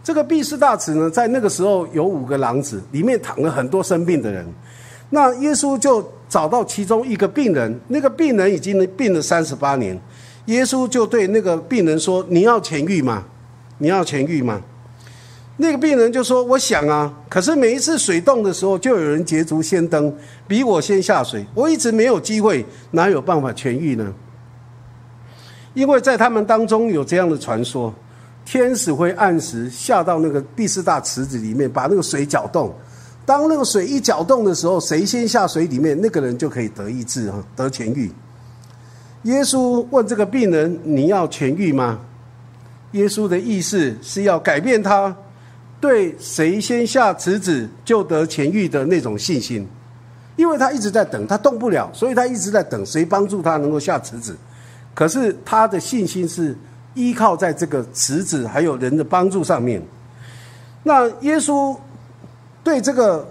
[0.04, 4.46] 这个毕士大池呢，在那个时候有五个廊子，里面躺了很多生病的人。
[5.12, 6.04] 那耶稣就。
[6.30, 10.00] 找到其中一个病人，那个病人已经病了三十八年，
[10.46, 13.26] 耶稣就对那个病人说：“你要痊愈吗？
[13.80, 14.62] 你要痊愈吗？”
[15.58, 20.16] 那个病人就说：“我想啊，可是每一次水动的时候，就有人捷足先登，
[20.48, 24.14] 比我先下水，我一直没有机会，哪有办法痊愈呢？
[25.74, 27.94] 因为在他们当中有这样的传说，
[28.46, 32.74] 天使会按时下到那个第四大池子里面，把那个水搅动。”
[33.30, 38.12] 当那个水一搅动的时候，谁先下水里面，那个人就可以得医治啊，得痊愈。
[39.22, 42.00] 耶稣问这个病人：“你要痊愈吗？”
[42.94, 45.16] 耶稣的意思是要改变他
[45.80, 49.68] 对谁先下池子就得痊愈的那种信心，
[50.36, 54.36] 因为他一直在等，他动不了，所以他一直在等谁帮助他能够下池子。
[54.96, 56.58] 可是他的信心是
[56.96, 59.80] 依靠在这个池子还有人的帮助上面。
[60.82, 61.78] 那耶稣
[62.70, 63.28] 对这个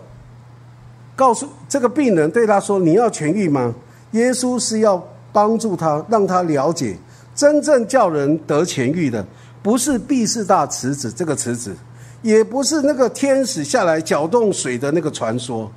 [1.14, 3.72] 告诉这个病人对他说：“你要痊愈吗？”
[4.10, 5.00] 耶稣是要
[5.32, 6.96] 帮助他，让他了解
[7.36, 9.24] 真正叫人得痊愈的，
[9.62, 11.72] 不是毕士大池子这个池子。
[12.20, 15.70] 也不是那个天使下来搅动水的那个传说，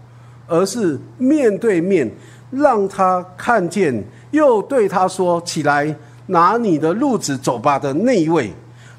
[0.48, 2.10] 而是面对面
[2.50, 5.96] 让他看见，又对他说：“起来，
[6.26, 8.52] 拿你的褥子走吧。”的那一位，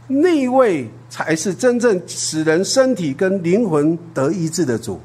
[0.07, 4.99] 那一位才是真正使人身体跟灵魂得医治的主。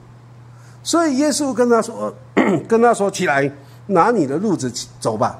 [0.82, 2.16] 所以耶稣跟他说
[2.66, 3.52] ：“跟他说起来，
[3.88, 5.38] 拿你的褥子走吧。”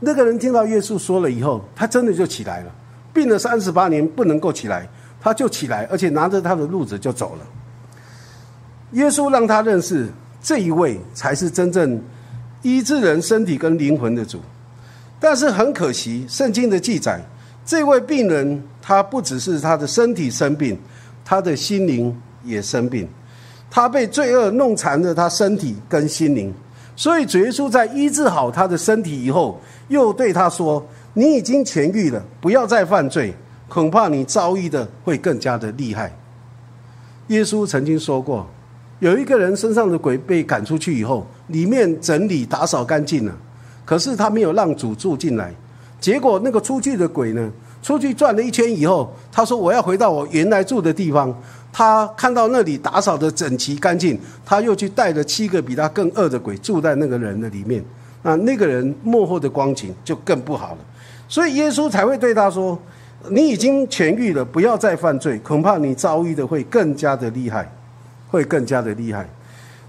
[0.00, 2.70] 那个人听到耶稣说了以后，他真的就起来了，
[3.14, 4.86] 病了三十八年不能够起来。
[5.22, 7.46] 他就起来，而且拿着他的褥子就走了。
[8.90, 10.06] 耶稣让他认识
[10.42, 11.98] 这一位才是真正
[12.60, 14.42] 医治人身体跟灵魂的主。
[15.18, 17.24] 但是很可惜，圣经的记载，
[17.64, 20.78] 这位病人他不只是他的身体生病，
[21.24, 23.08] 他的心灵也生病。
[23.70, 26.52] 他被罪恶弄残了他身体跟心灵，
[26.94, 33.34] 所以主耶稣在医治好他的身体以后，又对他说：“你已经痊愈了，不要再犯罪。”
[33.66, 36.14] 恐怕你遭遇的会更加的厉害。
[37.28, 38.46] 耶稣曾经说过，
[39.00, 43.36] 有一个人身上的鬼被赶出去以后，里面整理打扫干净了，
[43.84, 45.52] 可是他没有让主住进来。
[46.04, 47.50] 结果那个出去的鬼呢，
[47.82, 51.34] 出去转了一圈以后，他说：“我要回到我原来住的地方。”
[51.72, 57.82] 他看到那里打扫的整齐干净，他又去带了七个比他更恶的鬼住在那个人的里面。
[58.20, 60.78] 那那个人幕后的光景就更不好了。
[61.26, 62.78] 所以耶稣才会对他说。
[63.30, 67.66] 你已经痊愈了，不要再犯罪，恐怕你遭遇的会更加的厉害，
[68.28, 69.26] 会更加的厉害。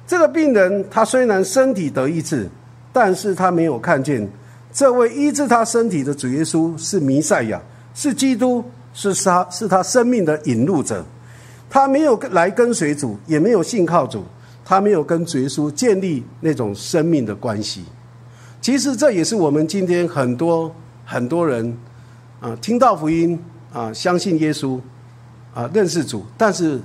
[0.07, 2.47] 这个病人他虽然身体得医治，
[2.93, 4.25] 但是他没有看见
[4.75, 7.61] 这位医治他身体的主耶稣是弥赛亚，
[7.93, 8.61] 是基督，
[8.93, 11.01] 是他是他生命的引路者。
[11.69, 14.25] 他没有来跟随主，也没有信靠主，
[14.65, 17.85] 他没有跟主耶稣建立那种生命的关系。
[18.59, 20.69] 其实这也是我们今天很多
[21.05, 21.77] 很多人。
[22.41, 23.39] 啊，听到福音
[23.71, 24.77] 啊，相信耶稣
[25.53, 26.79] 啊，认识主，但是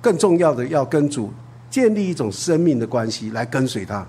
[0.00, 1.30] 更重要的要跟主
[1.68, 4.04] 建立一种生命的关系，来跟随他。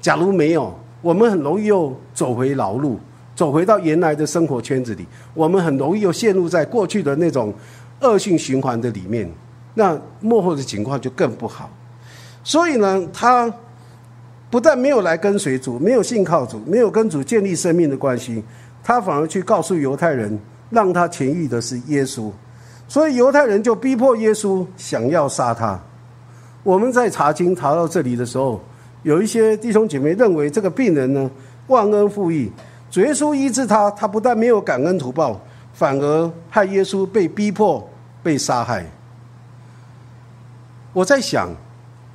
[0.00, 2.98] 假如没有，我们很容易又走回老路，
[3.34, 7.52] 走回到原来的生活圈子里，我们很容易又陷入在过去的那种
[8.00, 9.30] 恶性循环的里面，
[9.74, 11.68] 那幕后的情况就更不好。
[12.44, 13.52] 所以呢，他
[14.48, 18.42] 不但没有来跟随主，没有信靠主，没有跟主建立生命的关系。
[18.84, 20.38] 他反而去告诉犹太人，
[20.70, 22.30] 让他痊愈的是耶稣，
[22.88, 25.80] 所以犹太人就逼迫耶稣，想要杀他。
[26.64, 28.60] 我们在查经查到这里的时候，
[29.02, 31.30] 有一些弟兄姐妹认为这个病人呢
[31.68, 32.50] 忘恩负义，
[32.90, 35.40] 主耶稣医治他，他不但没有感恩图报，
[35.72, 37.88] 反而害耶稣被逼迫
[38.22, 38.84] 被杀害。
[40.92, 41.50] 我在想，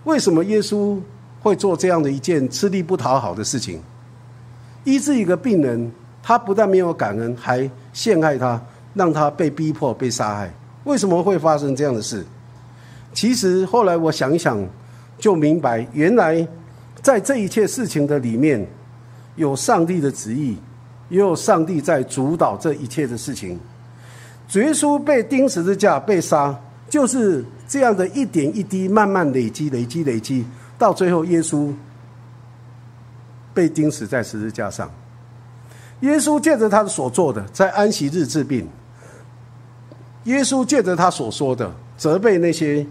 [0.04, 1.00] 为什么耶稣
[1.42, 3.82] 会做这样的一件吃力不讨好的事情，
[4.84, 5.92] 医治一个病人？
[6.24, 8.62] 他不但没有感恩，还陷害他，
[8.94, 10.54] 让他被逼迫、被杀害。
[10.84, 12.26] 为什么会发生这样的事？
[13.14, 14.62] 其实后来我想一想，
[15.18, 16.46] 就明白，原来
[17.08, 18.68] 在这一切事情的里面，
[19.38, 20.58] 有上帝的旨意，
[21.08, 23.58] 也有上帝在主导这一切的事情。
[24.46, 26.54] 主耶稣被钉十字架、被杀，
[26.90, 30.46] 就是这样的一点一滴，慢慢累积、累积、累积，
[30.78, 31.74] 到最后，耶稣
[33.54, 34.92] 被钉死在十字架上。
[36.02, 38.66] 耶稣借着他所做的，在安息日治病；
[40.26, 42.86] 耶稣借着他所说的，责备那些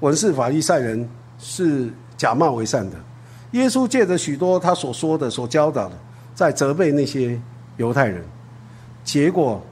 [0.00, 2.96] 文士法利赛人是假冒为善的；
[3.52, 5.96] 耶稣借着许多他所说的、所教导的，
[6.34, 7.40] 在责备那些
[7.76, 8.24] 犹太人。
[9.04, 9.62] 结果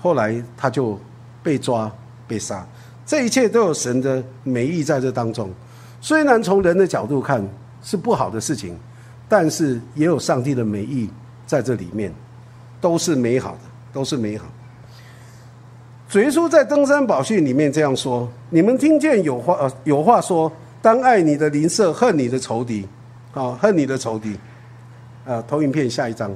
[0.00, 0.98] 后来他就
[1.42, 1.90] 被抓、
[2.26, 2.66] 被杀。
[3.04, 5.50] 这一切都有神的美意在这当中。
[6.00, 7.46] 虽然从人的角度看
[7.82, 8.78] 是不好的事情，
[9.28, 11.08] 但是也有上帝的美意。
[11.46, 12.14] 在这里面，
[12.80, 13.60] 都是美好的，
[13.92, 14.46] 都是美好。
[16.08, 22.86] 主耶稣在登山宝训里面这样说：“你们听见有话，呃，有话说，当爱你的邻舍，恨你的仇敌。
[23.32, 24.36] 啊，恨你的仇敌。
[25.26, 26.30] 啊，投影片下一张。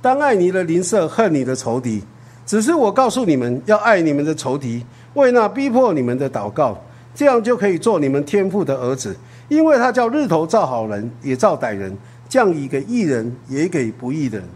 [0.00, 2.02] 当爱你的邻舍，恨你的仇敌。
[2.46, 6.78] 只是我告诉你们要爱你们的仇敌，为那逼迫你们的祷告，
[7.14, 9.16] 这样就可以做你们天父的儿子，
[9.48, 11.96] 因为他叫日头照好人，也照歹人。”
[12.28, 14.46] 降以给义人，也给不义的人。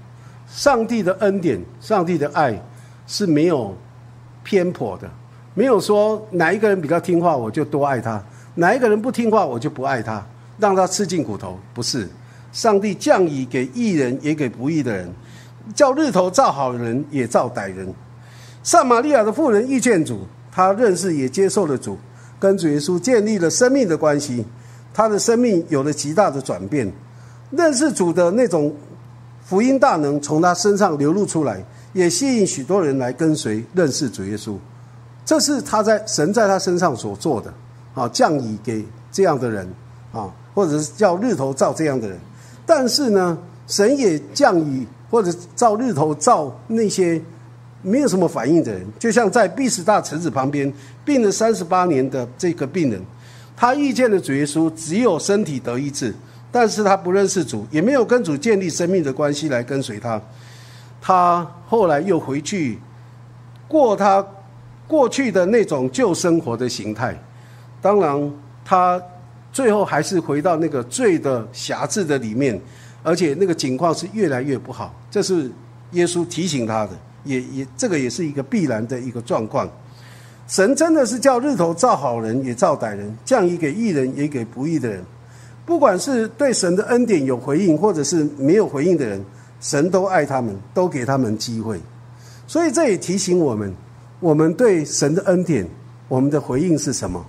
[0.46, 2.62] 上帝的恩典，上帝的爱
[3.06, 3.74] 是没有
[4.44, 5.08] 偏颇的，
[5.54, 8.22] 没有说哪一个人比较听话我就多爱他，
[8.56, 10.22] 哪一个人不听话我就不爱他，
[10.58, 11.58] 让他吃尽苦头。
[11.74, 12.08] 不是，
[12.52, 15.10] 上帝降雨给义人也给不义的人，
[15.74, 17.92] 叫日头照好人也照歹人。
[18.62, 21.98] 撒玛利亚的妇人遇见主，她认识也接受了主，
[22.38, 24.44] 跟主耶稣建立了生命的关系，
[24.94, 26.92] 她的生命有了极大的转变。
[27.50, 28.74] 认识主的那种
[29.44, 34.56] 福音大能从她身上流露出来，也吸引许多人来跟随认识主耶稣。
[35.24, 37.52] 这是他在神在他身上所做的，
[37.94, 39.72] 啊，降雨给这样的人，
[40.12, 42.18] 啊，或者是叫日头照这样的人。
[42.64, 43.36] 但是呢，
[43.66, 47.20] 神也降雨或者照日头照那些。
[47.84, 50.72] 没有什么反应的人，就像在毕士大池子旁边
[51.04, 53.02] 病了三十八年的这个病人，
[53.56, 56.14] 他遇见了主耶稣，只有身体得医治，
[56.52, 60.22] 但是他不认识主，也没有跟主建立生命的关系来跟随他。
[61.00, 62.78] 他后来又回去
[63.66, 64.24] 过他
[64.86, 67.20] 过去的那种旧生活的形态，
[67.80, 68.32] 当然
[68.64, 69.02] 他
[69.52, 72.60] 最后还是回到那个罪的辖制的里面，
[73.02, 74.94] 而且那个情况是越来越不好。
[75.10, 75.50] 这是
[75.92, 76.90] 耶稣提醒他的。
[77.24, 79.68] 也也，这个也是一个必然的一个状况。
[80.48, 85.04] 神真的是叫日头照好人也照歹人，降雨给义人也给不义的人。
[85.64, 89.24] 不管是对神的恩典有回应，或者是没有回应的人，
[89.60, 91.80] 神都爱他们，都给他们机会。
[92.48, 93.72] 所以这也提醒我们：
[94.18, 95.64] 我们对神的恩典，
[96.08, 97.24] 我们的回应是什么？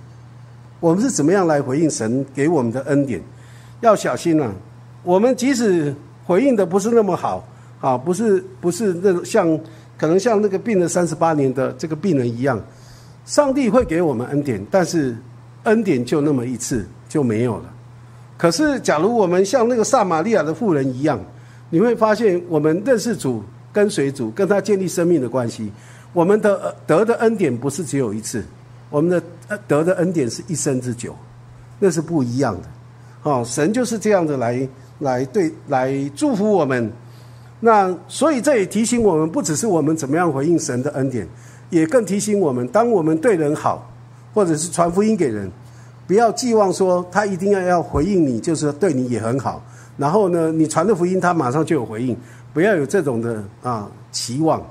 [0.84, 3.18] 我们是怎么样来回应神给我们的恩典？
[3.80, 4.52] 要小心啊！
[5.02, 5.94] 我们即使
[6.26, 7.42] 回应的不是那么好，
[7.80, 9.58] 啊，不是不是那像。
[9.96, 12.60] 可能像那个病了三十八年的这个病人一样，
[13.24, 15.16] 上帝会给我们恩典，但是
[15.62, 17.72] 恩典就那么一次就没有了。
[18.36, 21.18] 可是，假如我们像那个撒玛利亚的妇人一样，
[21.70, 23.42] 你会发现，我们认识主、
[23.72, 25.72] 跟随主、跟他建立生命的关系，
[26.12, 28.44] 我们的得的恩典不是只有一次，
[28.94, 29.20] 我们的
[29.66, 31.16] 得的恩典是一生之久，
[31.80, 32.68] 那是不一样的。
[33.24, 34.68] 哦，神就是这样的来
[35.00, 36.92] 来对来祝福我们。
[37.58, 41.26] 那所以这也提醒我们，不只是我们怎么样回应神的恩典，
[41.70, 43.90] 也更提醒我们，当我们对人好，
[44.32, 45.50] 或者是传福音给人，
[46.06, 49.60] 不要寄望说他一定要要回应你，就是对你也很好。
[49.96, 52.16] 然后呢，你传的福音他马上就有回应，
[52.52, 54.62] 不要有这种的啊期望。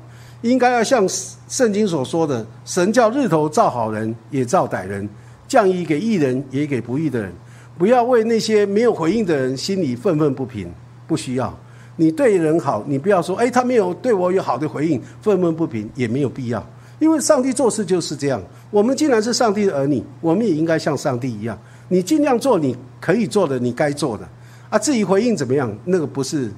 [0.44, 1.06] 应该要像
[1.48, 5.08] 圣经所说的，神叫日头照好人也照歹人，
[5.48, 7.34] 降雨给义人也给不义的人。
[7.78, 10.72] 不要为那些没有回应的人心里愤愤不平，
[11.08, 11.52] 不需要。
[11.96, 16.64] 你对人好，你不要说，哎，他没有对我有好的回应，愤愤不平也没有必要，
[17.00, 18.42] 因为上帝做事就是这样。
[18.70, 24.28] 我们既然是上帝的儿女，我们也应该像上帝一样，你尽量做你可以做的，你该做的，
[24.70, 26.52] 啊，至于回应怎么样，那个不是，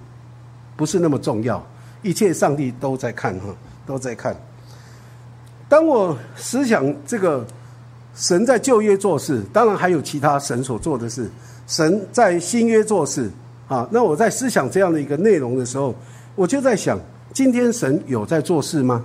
[0.76, 1.66] 不是那么重要，
[2.02, 3.54] 一切上帝都在看哈，
[3.86, 4.36] 都在看。
[5.68, 7.46] 当我思想这个
[8.16, 11.30] 神在旧约做事，当然还有其他神所做的事，
[11.68, 13.30] 神在新约做事。
[13.68, 15.96] 啊，那我在思想这样的一个内容的时候，
[16.36, 17.00] 我就在想，
[17.34, 19.04] 今天神有在做事吗？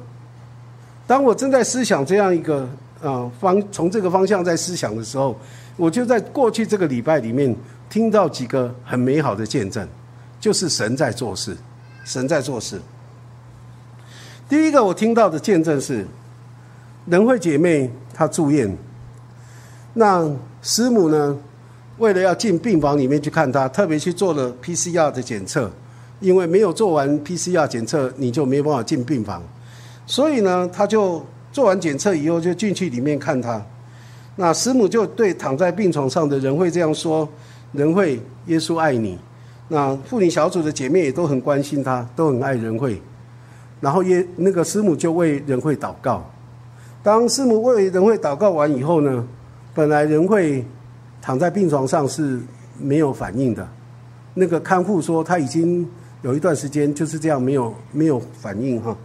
[1.07, 2.69] 当我正在思想这样一个
[3.03, 5.35] 啊方从这个方向在思想的时候，
[5.79, 7.57] 我就在过去这个礼拜里面
[7.89, 9.89] 听到几个很美好的见证，
[10.39, 11.57] 就是神在做事，
[12.05, 12.79] 神在做事。
[14.51, 16.05] 第一个我听到的见证是
[17.07, 18.77] 仁惠姐妹她住院，
[19.95, 20.29] 那
[20.61, 21.39] 师母呢？
[21.99, 25.71] 为了要进病房里面去看她，特别去做了 PCR 的检测，
[26.19, 29.41] 因为没有做完 PCR 检测，你就没办法进病房。
[30.05, 33.65] 所以呢，她就做完检测以后就进去里面看她。
[34.35, 37.29] 那师母就对躺在病床上的人会这样说
[37.71, 39.17] ：“人会，耶稣爱你。”
[39.69, 43.01] 那妇女小组的姐妹也都很关心她，都很爱人会。
[43.81, 46.25] 然后耶那个师母就为人会祷告。
[47.03, 49.27] 当师母为人会祷告完以后呢，
[49.75, 50.65] 本来人会。
[51.23, 52.41] 躺在病床上是
[52.79, 53.69] 没有反应的，
[54.33, 55.87] 那个看护说他已经
[56.23, 58.97] 有一段时间就是这样没有没有反应哈。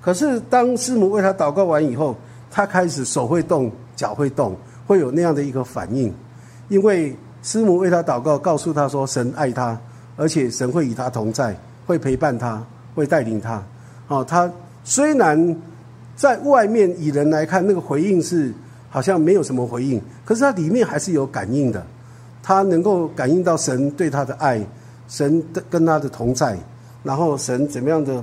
[0.00, 2.16] 可是当师母为他祷告完以后，
[2.48, 4.56] 他开始手会动，脚会动，
[4.86, 6.14] 会有那样的一个反应，
[6.68, 9.76] 因为师母为他祷告，告诉他说神爱他，
[10.16, 11.56] 而且神会与他同在，
[11.86, 12.64] 会陪伴他，
[12.94, 13.60] 会带领他。
[14.14, 14.50] 哦，他
[14.84, 15.56] 虽然
[16.14, 18.52] 在外面以人来看，那个回应是。
[18.94, 21.84] 好像没有什么回应，可是他里面还是有感应的，
[22.40, 24.64] 他能够感应到神对他的爱，
[25.08, 26.56] 神跟他的同在，
[27.02, 28.22] 然后神怎么样的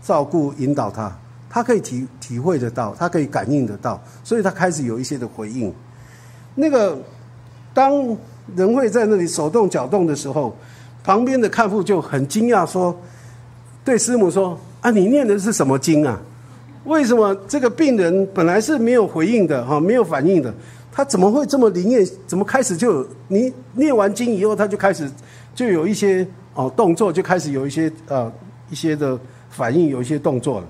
[0.00, 1.12] 照顾引导他，
[1.50, 5.74] 他可以体体会得到，他可以感应得到，所以他开始有一些的回应。
[6.54, 6.96] 那个
[7.74, 8.16] 当
[8.54, 10.56] 人会在那里手动脚动的时候，
[11.02, 12.96] 旁边的看护就很惊讶说
[13.84, 16.20] ：“对师母说啊，你念的是什么经啊？
[16.84, 20.54] 为什么这个病人本来是没有回应的哈，没有反应的，
[20.90, 22.06] 他怎么会这么灵验？
[22.26, 23.06] 怎么开始就？
[23.26, 25.10] 你念完经以后，他就开始
[25.54, 28.32] 就有一些哦动作，就开始有一些呃
[28.70, 29.18] 一些的
[29.50, 30.66] 反应，有一些动作了。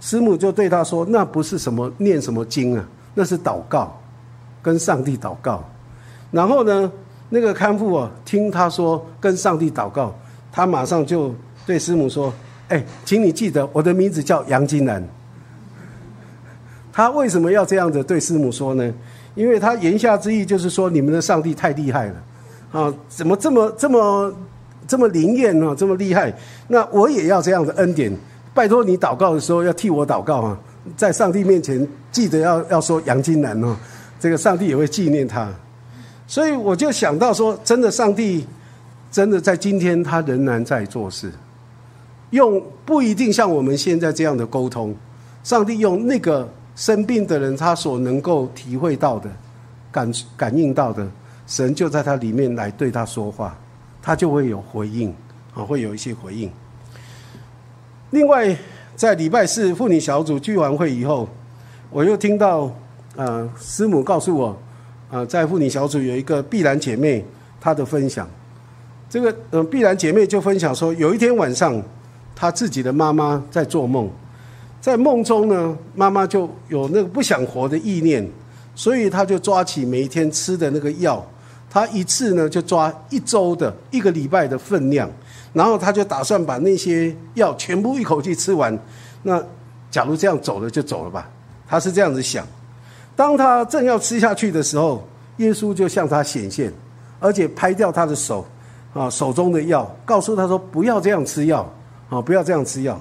[0.00, 3.98] 师母就对他说：“那不是什么念什么经啊，那是祷告，
[4.62, 5.64] 跟上帝祷告。”
[6.30, 6.92] 然后呢，
[7.30, 10.14] 那个看护啊，听他说跟上帝祷告，
[10.52, 11.34] 他马上就
[11.66, 12.30] 对师母说
[12.68, 15.02] ：“哎，请你记得我的名字叫杨金兰。”
[16.92, 18.94] 他为什么要这样子对师母说呢？
[19.34, 22.22] 因为他言下之意就是说，你们的上帝太厉害了，
[22.70, 24.32] 啊，怎么这么这么
[24.86, 25.74] 这么灵验呢？
[25.76, 26.32] 这么厉害？
[26.68, 28.16] 那我也要这样的恩典，
[28.54, 30.56] 拜托你祷告的时候要替我祷告啊，
[30.96, 33.74] 在上帝面前记得要要说杨金兰哦，
[34.20, 35.52] 这个上帝也会纪念他。
[36.28, 38.46] 所以我就想到说，真的，上帝
[39.10, 41.32] 真的在今天他仍然在做事，
[42.34, 44.94] 用不一定像我们现在这样的沟通，
[45.42, 46.46] 上帝用那个。
[46.76, 49.30] 生病的人，他所能够体会到的、
[49.92, 51.08] 感感应到的，
[51.46, 53.56] 神就在他里面来对他说话，
[54.02, 55.14] 他就会有回应，
[55.54, 56.50] 啊，会有一些回应。
[58.10, 58.58] 另外，
[58.96, 61.28] 在礼拜四妇女小组聚完会以后，
[61.90, 62.68] 我又听到，
[63.14, 64.58] 呃，师母告诉我，
[65.12, 67.24] 呃，在妇女小组有一个碧兰姐妹
[67.60, 68.28] 她的分享，
[69.08, 71.80] 这个呃碧兰姐妹就分享说，有一天晚上，
[72.34, 74.10] 他自己的妈妈在做梦。
[74.80, 78.28] 在梦中呢，妈妈就有那个不想活的意念，
[78.74, 81.24] 所以他就抓起每一天吃的那个药，
[81.70, 85.10] 他一次呢就抓一周的一个礼拜的分量，
[85.54, 88.78] 然后他就打算把那些药全部一口气吃完。
[89.22, 89.42] 那
[89.90, 91.30] 假如这样走了就走了吧，
[91.66, 92.46] 他是这样子想。
[93.16, 95.02] 当他正要吃下去的时候，
[95.38, 96.70] 耶稣就向他显现，
[97.20, 98.44] 而且拍掉他的手，
[98.92, 101.66] 啊手中的药，告诉他说不要这样吃药，
[102.14, 103.00] 啊不要这样吃药。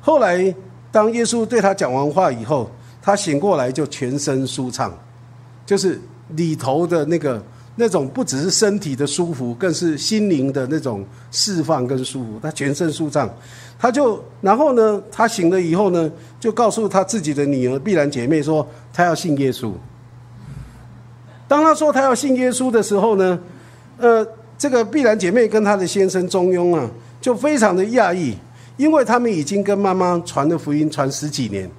[0.00, 0.54] 后来。
[0.92, 2.70] 当耶稣对他讲完话以后，
[3.02, 4.90] 他醒过来就全身舒畅，
[5.66, 7.42] 就是里头的那个
[7.74, 12.40] 那种不只是身体的舒服，更是心灵的那种释放跟舒服。
[12.42, 13.28] 他全身舒畅，
[13.78, 19.72] 他就然后呢，他醒了以后呢，就告诉他自己的女儿碧兰姐妹说，他要信耶稣。
[21.46, 23.38] 当他说他要信耶稣的时候呢，
[23.98, 24.26] 呃，
[24.56, 26.88] 这个碧兰姐妹跟她的先生中庸啊，
[27.20, 28.34] 就非常的讶异。
[28.76, 31.70] 因为他们已经跟妈妈传的福音传十几年，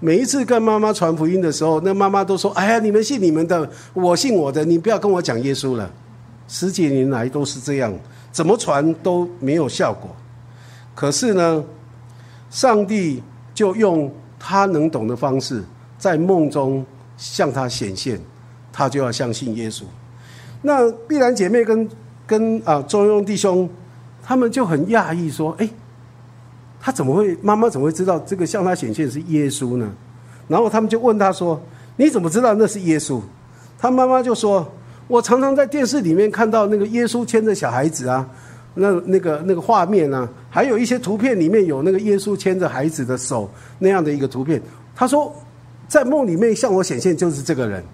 [0.00, 5.90] 每一次跟妈妈传福音的时候，那妈妈都说：“哎呀，你们信你们的，我信我的，你不要跟我讲耶稣了。”
[6.48, 7.92] 十几年来都是这样，
[8.32, 10.10] 怎么传都没有效果。
[10.94, 11.62] 可是呢，
[12.48, 13.22] 上帝
[13.52, 15.62] 就用他能懂的方式，
[15.98, 16.84] 在梦中
[17.18, 18.18] 向他显现，
[18.72, 19.82] 他就要相信耶稣。
[20.62, 21.88] 那碧兰姐妹跟
[22.26, 23.68] 跟啊中庸弟兄，
[24.22, 25.68] 他们就很讶异说：“哎。”
[26.80, 27.36] 他怎么会？
[27.42, 29.92] 妈妈怎么会知道这个向他显现是耶稣呢？
[30.48, 31.60] 然后他们就问他说
[31.96, 33.20] ：“你怎么知道那是耶稣？”
[33.78, 34.66] 他妈妈就说
[35.06, 38.28] ：“我常常在电视里面看到那个耶稣牵着小孩子啊，
[38.74, 44.60] 那那个那个画面啊，还有一些图片里面有那个耶稣牵着孩子的手那样的一个图片。”
[44.96, 45.32] 他说
[45.86, 47.84] ：“在梦里面向我显现就是这个人，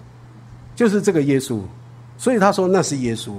[0.75, 1.59] 就是这个耶稣。”
[2.17, 3.31] 所以他说那是耶稣。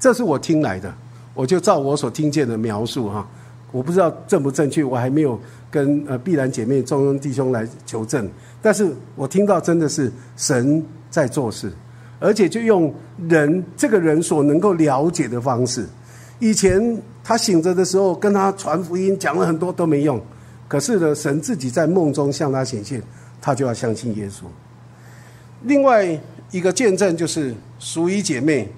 [0.00, 0.92] 这是我听来的，
[1.34, 3.26] 我就照我所听见的描述哈。
[3.74, 5.36] 我不知道正不正确，我还没有
[5.68, 8.30] 跟呃碧兰姐妹、中庸弟兄来求证。
[8.62, 11.72] 但是我听到真的是神在做事，
[12.20, 12.94] 而且就用
[13.28, 15.84] 人这个人所能够了解的方式。
[16.38, 20.22] 以前他醒着的时候跟他传福音讲了很多都没用，
[20.68, 23.02] 可是呢，神自己在梦中向他显现，
[23.40, 24.44] 他就要相信耶稣。
[25.62, 26.16] 另外
[26.52, 28.68] 一个见证就是淑仪姐妹，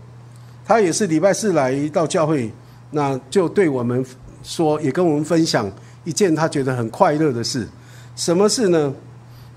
[0.64, 2.51] 她也是礼拜四来到教会，
[2.90, 4.03] 那就对我们。
[4.47, 5.68] 说也跟我们分享
[6.05, 7.66] 一件他觉得很快乐的事，
[8.14, 8.94] 什么事呢？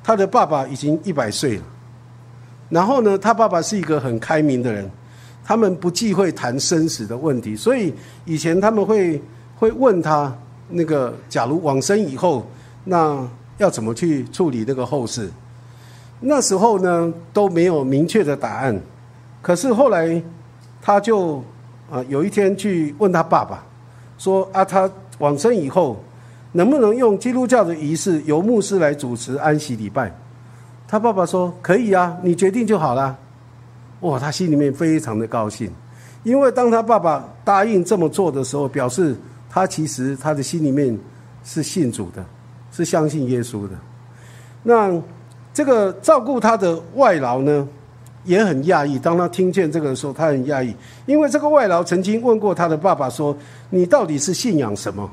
[0.04, 1.64] 他的爸爸已经一百岁了，
[2.70, 4.90] 然后呢，他爸爸是一个很开明的人，
[5.46, 7.94] 他们不忌讳谈生死的问题，所以
[8.26, 9.22] 以前他们会
[9.56, 10.36] 会问他
[10.70, 12.50] 那个，假如往生以后，
[12.86, 13.24] 那
[13.60, 15.30] 要怎么去处理那个后事？
[16.20, 18.82] 那时候呢都没有明确的答案，
[19.44, 20.20] 可是后来
[20.82, 21.44] 他就
[21.92, 23.64] 啊有一天去问他爸爸。
[24.20, 25.98] 说啊，他往生以后，
[26.52, 30.14] 能不能用基督教的仪式由牧师来主持安息礼拜？
[30.88, 33.18] 他爸爸说可以啊，你决定就好了。
[34.02, 35.72] 哇，他心里面非常的高兴，
[36.24, 39.16] 因为当他爸爸答应这么做的时候，表示
[39.50, 40.98] 他其实他的心里面
[41.44, 42.24] 是信主的，
[42.72, 43.76] 是相信耶稣的。
[44.64, 45.02] 那
[45.54, 47.68] 这个照顾他的外劳呢？
[48.26, 53.36] 也很讶异，当他听见这个的时候，他很讶异，因为这个外劳曾经问过他的爸爸说
[53.70, 55.10] ：“你到底是信仰什么？”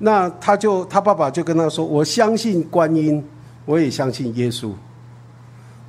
[0.00, 3.24] 那他就他爸爸就跟他说：“我相信观音，
[3.64, 4.72] 我也相信耶稣。”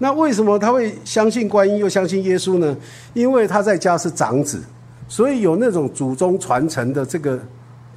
[0.01, 2.75] 那为什么他会相信观音又相信耶稣呢？
[3.13, 4.63] 因为他在家是长子，
[5.09, 7.37] 所以有那种祖宗传承的这个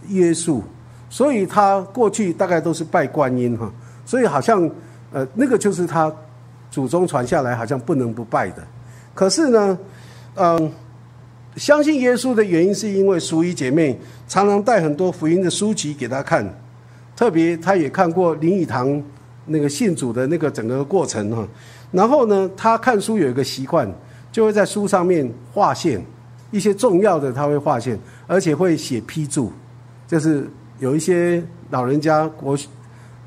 [0.09, 0.63] 约束，
[1.09, 3.73] 所以他过去大概都是拜观音哈，
[4.05, 4.69] 所以好像
[5.13, 6.13] 呃那个就是他
[6.73, 8.67] 祖宗传下来好像不能不拜的。
[9.15, 9.79] 可是呢，
[10.35, 10.73] 嗯，
[11.57, 16.47] 相信耶稣的原因是因为淑仪姐妹常常带很多福音的书籍给他看，
[17.15, 19.03] 特别他也看过林语堂
[19.47, 21.47] 那个信主的那个整个过程哈。
[21.91, 23.87] 然后呢，他看书有一个习惯，
[24.31, 26.03] 就会在书上面划线，
[26.51, 29.53] 一些重要的他会划线，而且会写批注，
[30.09, 30.49] 就是
[30.79, 32.57] 有一些老人家国，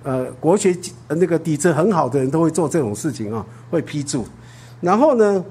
[0.01, 0.75] 呃，国学
[1.09, 4.25] 那个底子很好的人都会做这种事情啊，会批注。
[4.81, 5.45] 然后呢，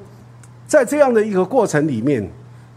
[0.66, 2.28] 在这样的一个过程里面，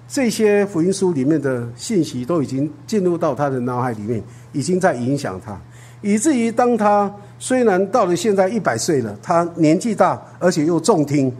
[0.08, 5.60] 这些福音书里面的信息都已经进入到他的脑海里面，已经在影响他，
[6.01, 7.14] 以至于当他。
[7.39, 11.32] 虽然到了现在一百岁了，他年纪大，而且又重听，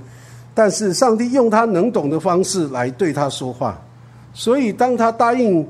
[0.53, 3.82] 但是上帝用他能懂的方式来对他说话。
[4.32, 5.65] 所以当他答应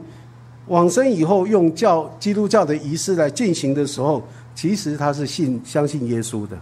[0.67, 4.21] 往生以后，用教基督教的仪式来进行的时候，
[4.53, 6.57] 其实他是信相信耶稣的，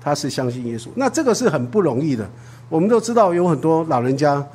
[0.00, 0.86] 他是相信耶稣。
[0.94, 2.24] 那这个是很不容易的。
[2.68, 4.46] 我们都知道有很多老人家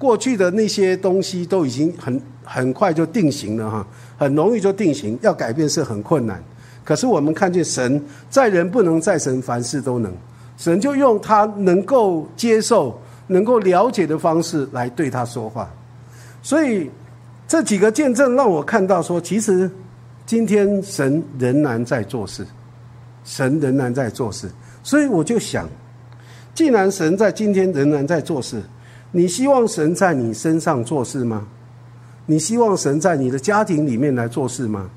[0.00, 3.86] 过去的那些东西都已经很很快就定型了哈，
[4.16, 6.42] 很容易就定型，要改变是很困难。
[6.82, 10.10] 可是我们看见神在人不能，在神凡事都能。
[10.56, 15.70] 神就用他能够接受、能够了解的方式来对他说话。
[16.42, 16.90] 所以
[17.46, 19.70] 这几个见证让我看到说，其实
[20.24, 22.46] 今天神仍然在做事，
[23.22, 24.50] 神仍然在做事。
[24.82, 25.68] 所以我就想，
[26.54, 28.62] 既然神在今天仍然在做事，
[29.12, 31.46] 你希望神在你身上做事吗？
[32.26, 34.88] 你希望神在你的家庭里面来做事吗？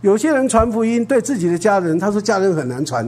[0.00, 3.04] 有些人传福音对自己的家人，他说家人很难传，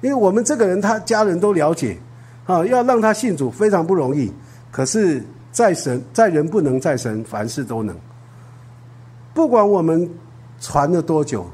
[0.00, 1.98] 因为我们这个人他家人都了解，
[2.46, 4.32] 啊，要让他信主非常不容易。
[4.70, 5.22] 可是，
[5.52, 7.94] 在神在人不能，在神凡事都能。
[9.34, 10.08] 不管我们
[10.58, 11.46] 传了多久，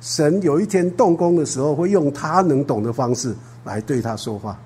[0.00, 3.34] 神有一天动工的时候，会用他能懂的方式
[3.64, 4.56] 来对他说话。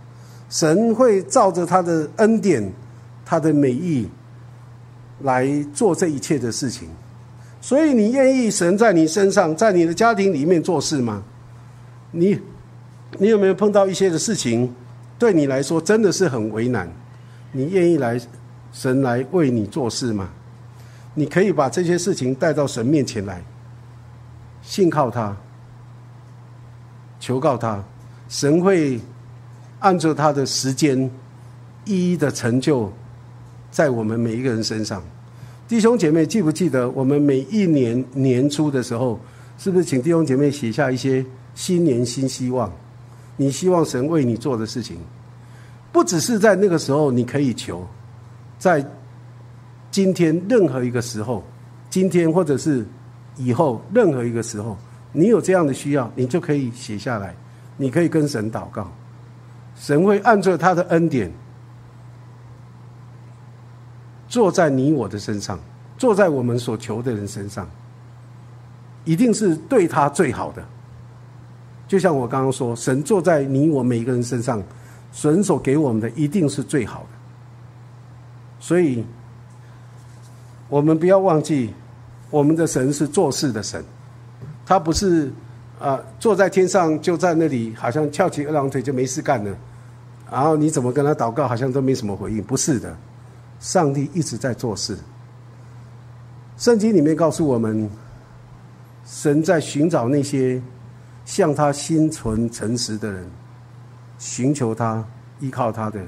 [0.50, 2.70] 神会照着他的恩典、
[3.24, 4.08] 他的美意
[5.20, 6.88] 来做这一切的事情。
[7.60, 11.22] 所以，你愿意神在你身上，在你的家庭里面做事吗？
[12.10, 12.38] 你，
[13.18, 14.74] 你有没有碰到一些的事情，
[15.18, 16.86] 对你来说真的是很为难？
[17.52, 18.20] 你愿意来
[18.72, 20.28] 神来为你做事吗？
[21.14, 23.42] 你可以把这些事情带到神面前来，
[24.60, 25.34] 信靠他，
[27.20, 27.82] 求告他，
[28.28, 29.00] 神会
[29.78, 31.10] 按照他的时间
[31.84, 32.92] 一一的成就
[33.74, 35.02] 在我们每一个人身上。
[35.66, 39.18] 弟兄姐妹，记不记得我们每一年年初的时候，
[39.58, 42.72] 是不是请弟兄姐妹写下一些新年新希望？
[43.36, 44.96] 你希望神为你做的事情，
[45.90, 47.84] 不只是在那个时候你可以求，
[48.60, 48.86] 在
[49.90, 51.42] 今天任何一个时候，
[51.90, 52.86] 今天或者是
[53.36, 54.76] 以后任何一个时候，
[55.10, 57.34] 你有这样的需要，你就可以写下来，
[57.76, 58.88] 你可以跟神祷告，
[59.74, 61.28] 神会按照他的恩典。
[64.34, 65.56] 坐在你我的身上，
[65.96, 67.70] 坐在我们所求的人身上，
[69.04, 70.64] 一定是对他最好的。
[71.86, 74.60] 就像我刚刚说，神坐在你我每一个人身上，
[75.12, 77.08] 神所给我们的一定是最好的。
[78.58, 79.04] 所以，
[80.68, 81.72] 我们不要忘记，
[82.28, 83.84] 我们的神是做事的神，
[84.66, 85.32] 他不是
[85.78, 89.56] 啊坐在天上就在那里，好像翘起二郎腿就没事干了。
[90.28, 92.96] 然后你怎么跟他祷告，好像都没什么回应，不是的。
[93.64, 94.94] 上帝一直在做事。
[96.58, 97.88] 圣经里面告诉我们，
[99.06, 100.62] 神在寻找那些
[101.24, 103.26] 向他心存诚实的人，
[104.18, 105.02] 寻求他、
[105.40, 105.98] 依靠他的。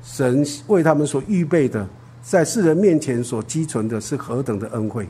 [0.00, 1.84] 神为他们所预备的，
[2.22, 5.08] 在世人面前所积存的是何等的恩惠！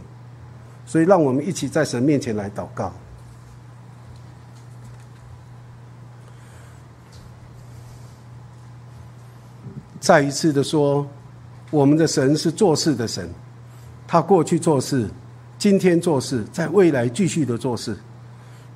[0.87, 2.91] 所以，让我们一起在神面前来祷告。
[10.01, 11.07] 再一次的说。
[11.71, 13.29] 我们的神是做事的神，
[14.07, 15.09] 他过去做事，
[15.57, 17.97] 今天做事，在未来继续的做事。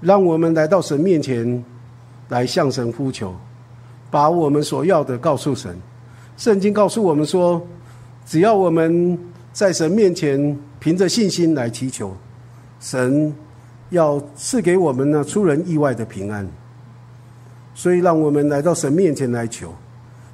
[0.01, 1.65] 让我们来到神面前，
[2.29, 3.35] 来向神呼求，
[4.11, 5.77] 把我们所要的告诉神。
[6.37, 7.61] 圣经告诉我们说，
[8.27, 9.19] 只要我们
[9.53, 12.15] 在神面前凭着信心来祈求，
[12.79, 13.35] 神
[13.91, 16.47] 要赐给我们呢出人意外的平安。
[17.75, 19.75] 所以，让我们来到神面前来求，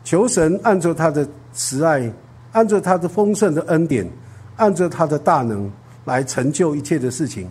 [0.04, 2.12] 求神按照他的慈爱。
[2.53, 4.09] 按着他的丰盛的恩典，
[4.57, 5.70] 按着他的大能
[6.05, 7.48] 来成就一切的事情，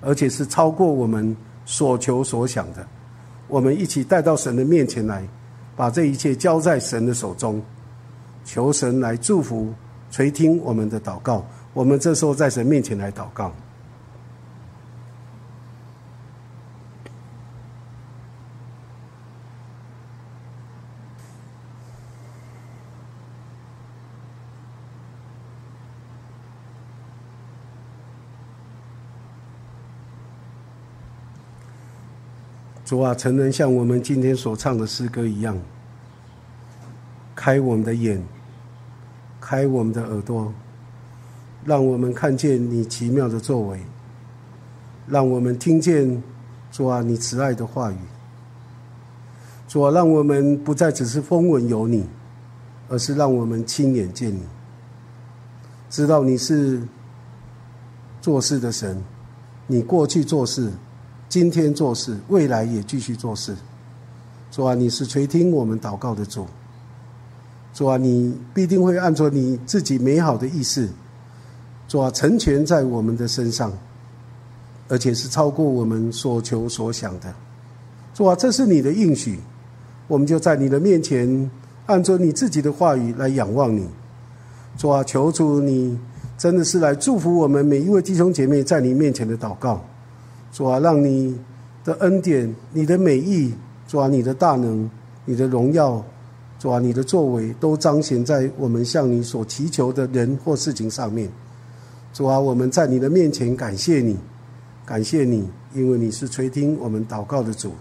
[0.00, 2.86] 而且是超过我们所求所想的。
[3.48, 5.22] 我们一起带到神的面前来，
[5.76, 7.62] 把这一切交在神的手中，
[8.44, 9.72] 求神来祝福、
[10.10, 11.44] 垂听我们的祷告。
[11.72, 13.52] 我们这时候在神面前来祷告。
[32.92, 35.56] 主啊，曾能像我们今天所唱的诗歌一样，
[37.34, 38.22] 开我们的眼，
[39.40, 40.52] 开我们的耳朵，
[41.64, 43.80] 让我们看见你奇妙的作为，
[45.06, 46.22] 让我们听见
[46.70, 47.96] 主啊你慈爱的话语。
[49.66, 52.06] 主啊，让我们不再只是风闻有你，
[52.90, 54.42] 而是让我们亲眼见你，
[55.88, 56.82] 知道你是
[58.20, 59.02] 做事的神，
[59.66, 60.70] 你过去做事。
[61.32, 63.56] 今天做事，未来也继续做事。
[64.50, 66.46] 主啊，你是垂听我们祷告的主。
[67.72, 70.86] 主啊，你必定会按照你自己美好的意思，
[71.88, 73.72] 主啊，成全在我们的身上，
[74.90, 77.32] 而且是超过我们所求所想的。
[78.12, 79.38] 主啊，这是你的应许，
[80.08, 81.50] 我们就在你的面前，
[81.86, 83.88] 按照你自己的话语来仰望你。
[84.76, 85.98] 主啊，求主你
[86.36, 89.82] 真的是来祝福我们每一位弟兄姐妹在你面前的祷告。
[90.52, 91.36] 主啊，让你
[91.82, 93.54] 的恩典、你的美意，
[93.88, 94.88] 主啊，你的大能、
[95.24, 96.04] 你的荣耀，
[96.58, 101.26] 主啊，你的作为，都彰显在我们向你所祈求的人或事情上面。
[102.12, 104.18] 主啊，我们在你的面前感谢你，
[104.84, 107.72] 感谢你，因为你是垂听我们祷告的主。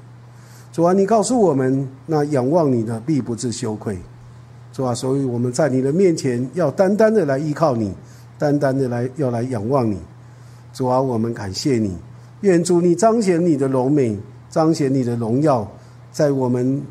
[0.71, 3.97] 主啊，你告诉我们，那仰望你的必不致羞愧。
[4.71, 7.93] 主啊，所以我们在你的面前要单单的来依靠你，
[8.39, 9.99] 单单的来要来仰望你。
[10.71, 11.93] 主啊，我们感谢你。
[12.41, 14.17] 愿主你彰显你的荣美，
[14.49, 15.69] 彰显你的荣耀，
[16.11, 16.81] 在我们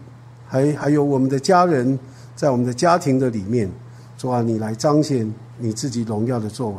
[0.47, 1.99] 还还有我们的家人，
[2.35, 3.71] 在我们的家庭的里面，
[4.17, 6.77] 主啊，你来彰显你自己荣耀的作为。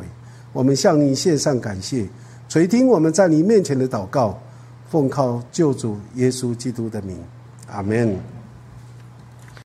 [0.54, 2.08] 我们向你献上感谢，
[2.50, 4.38] 垂听我们在你面前的祷告，
[4.90, 7.18] 奉靠救主耶稣基督的名，
[7.70, 8.41] 阿门。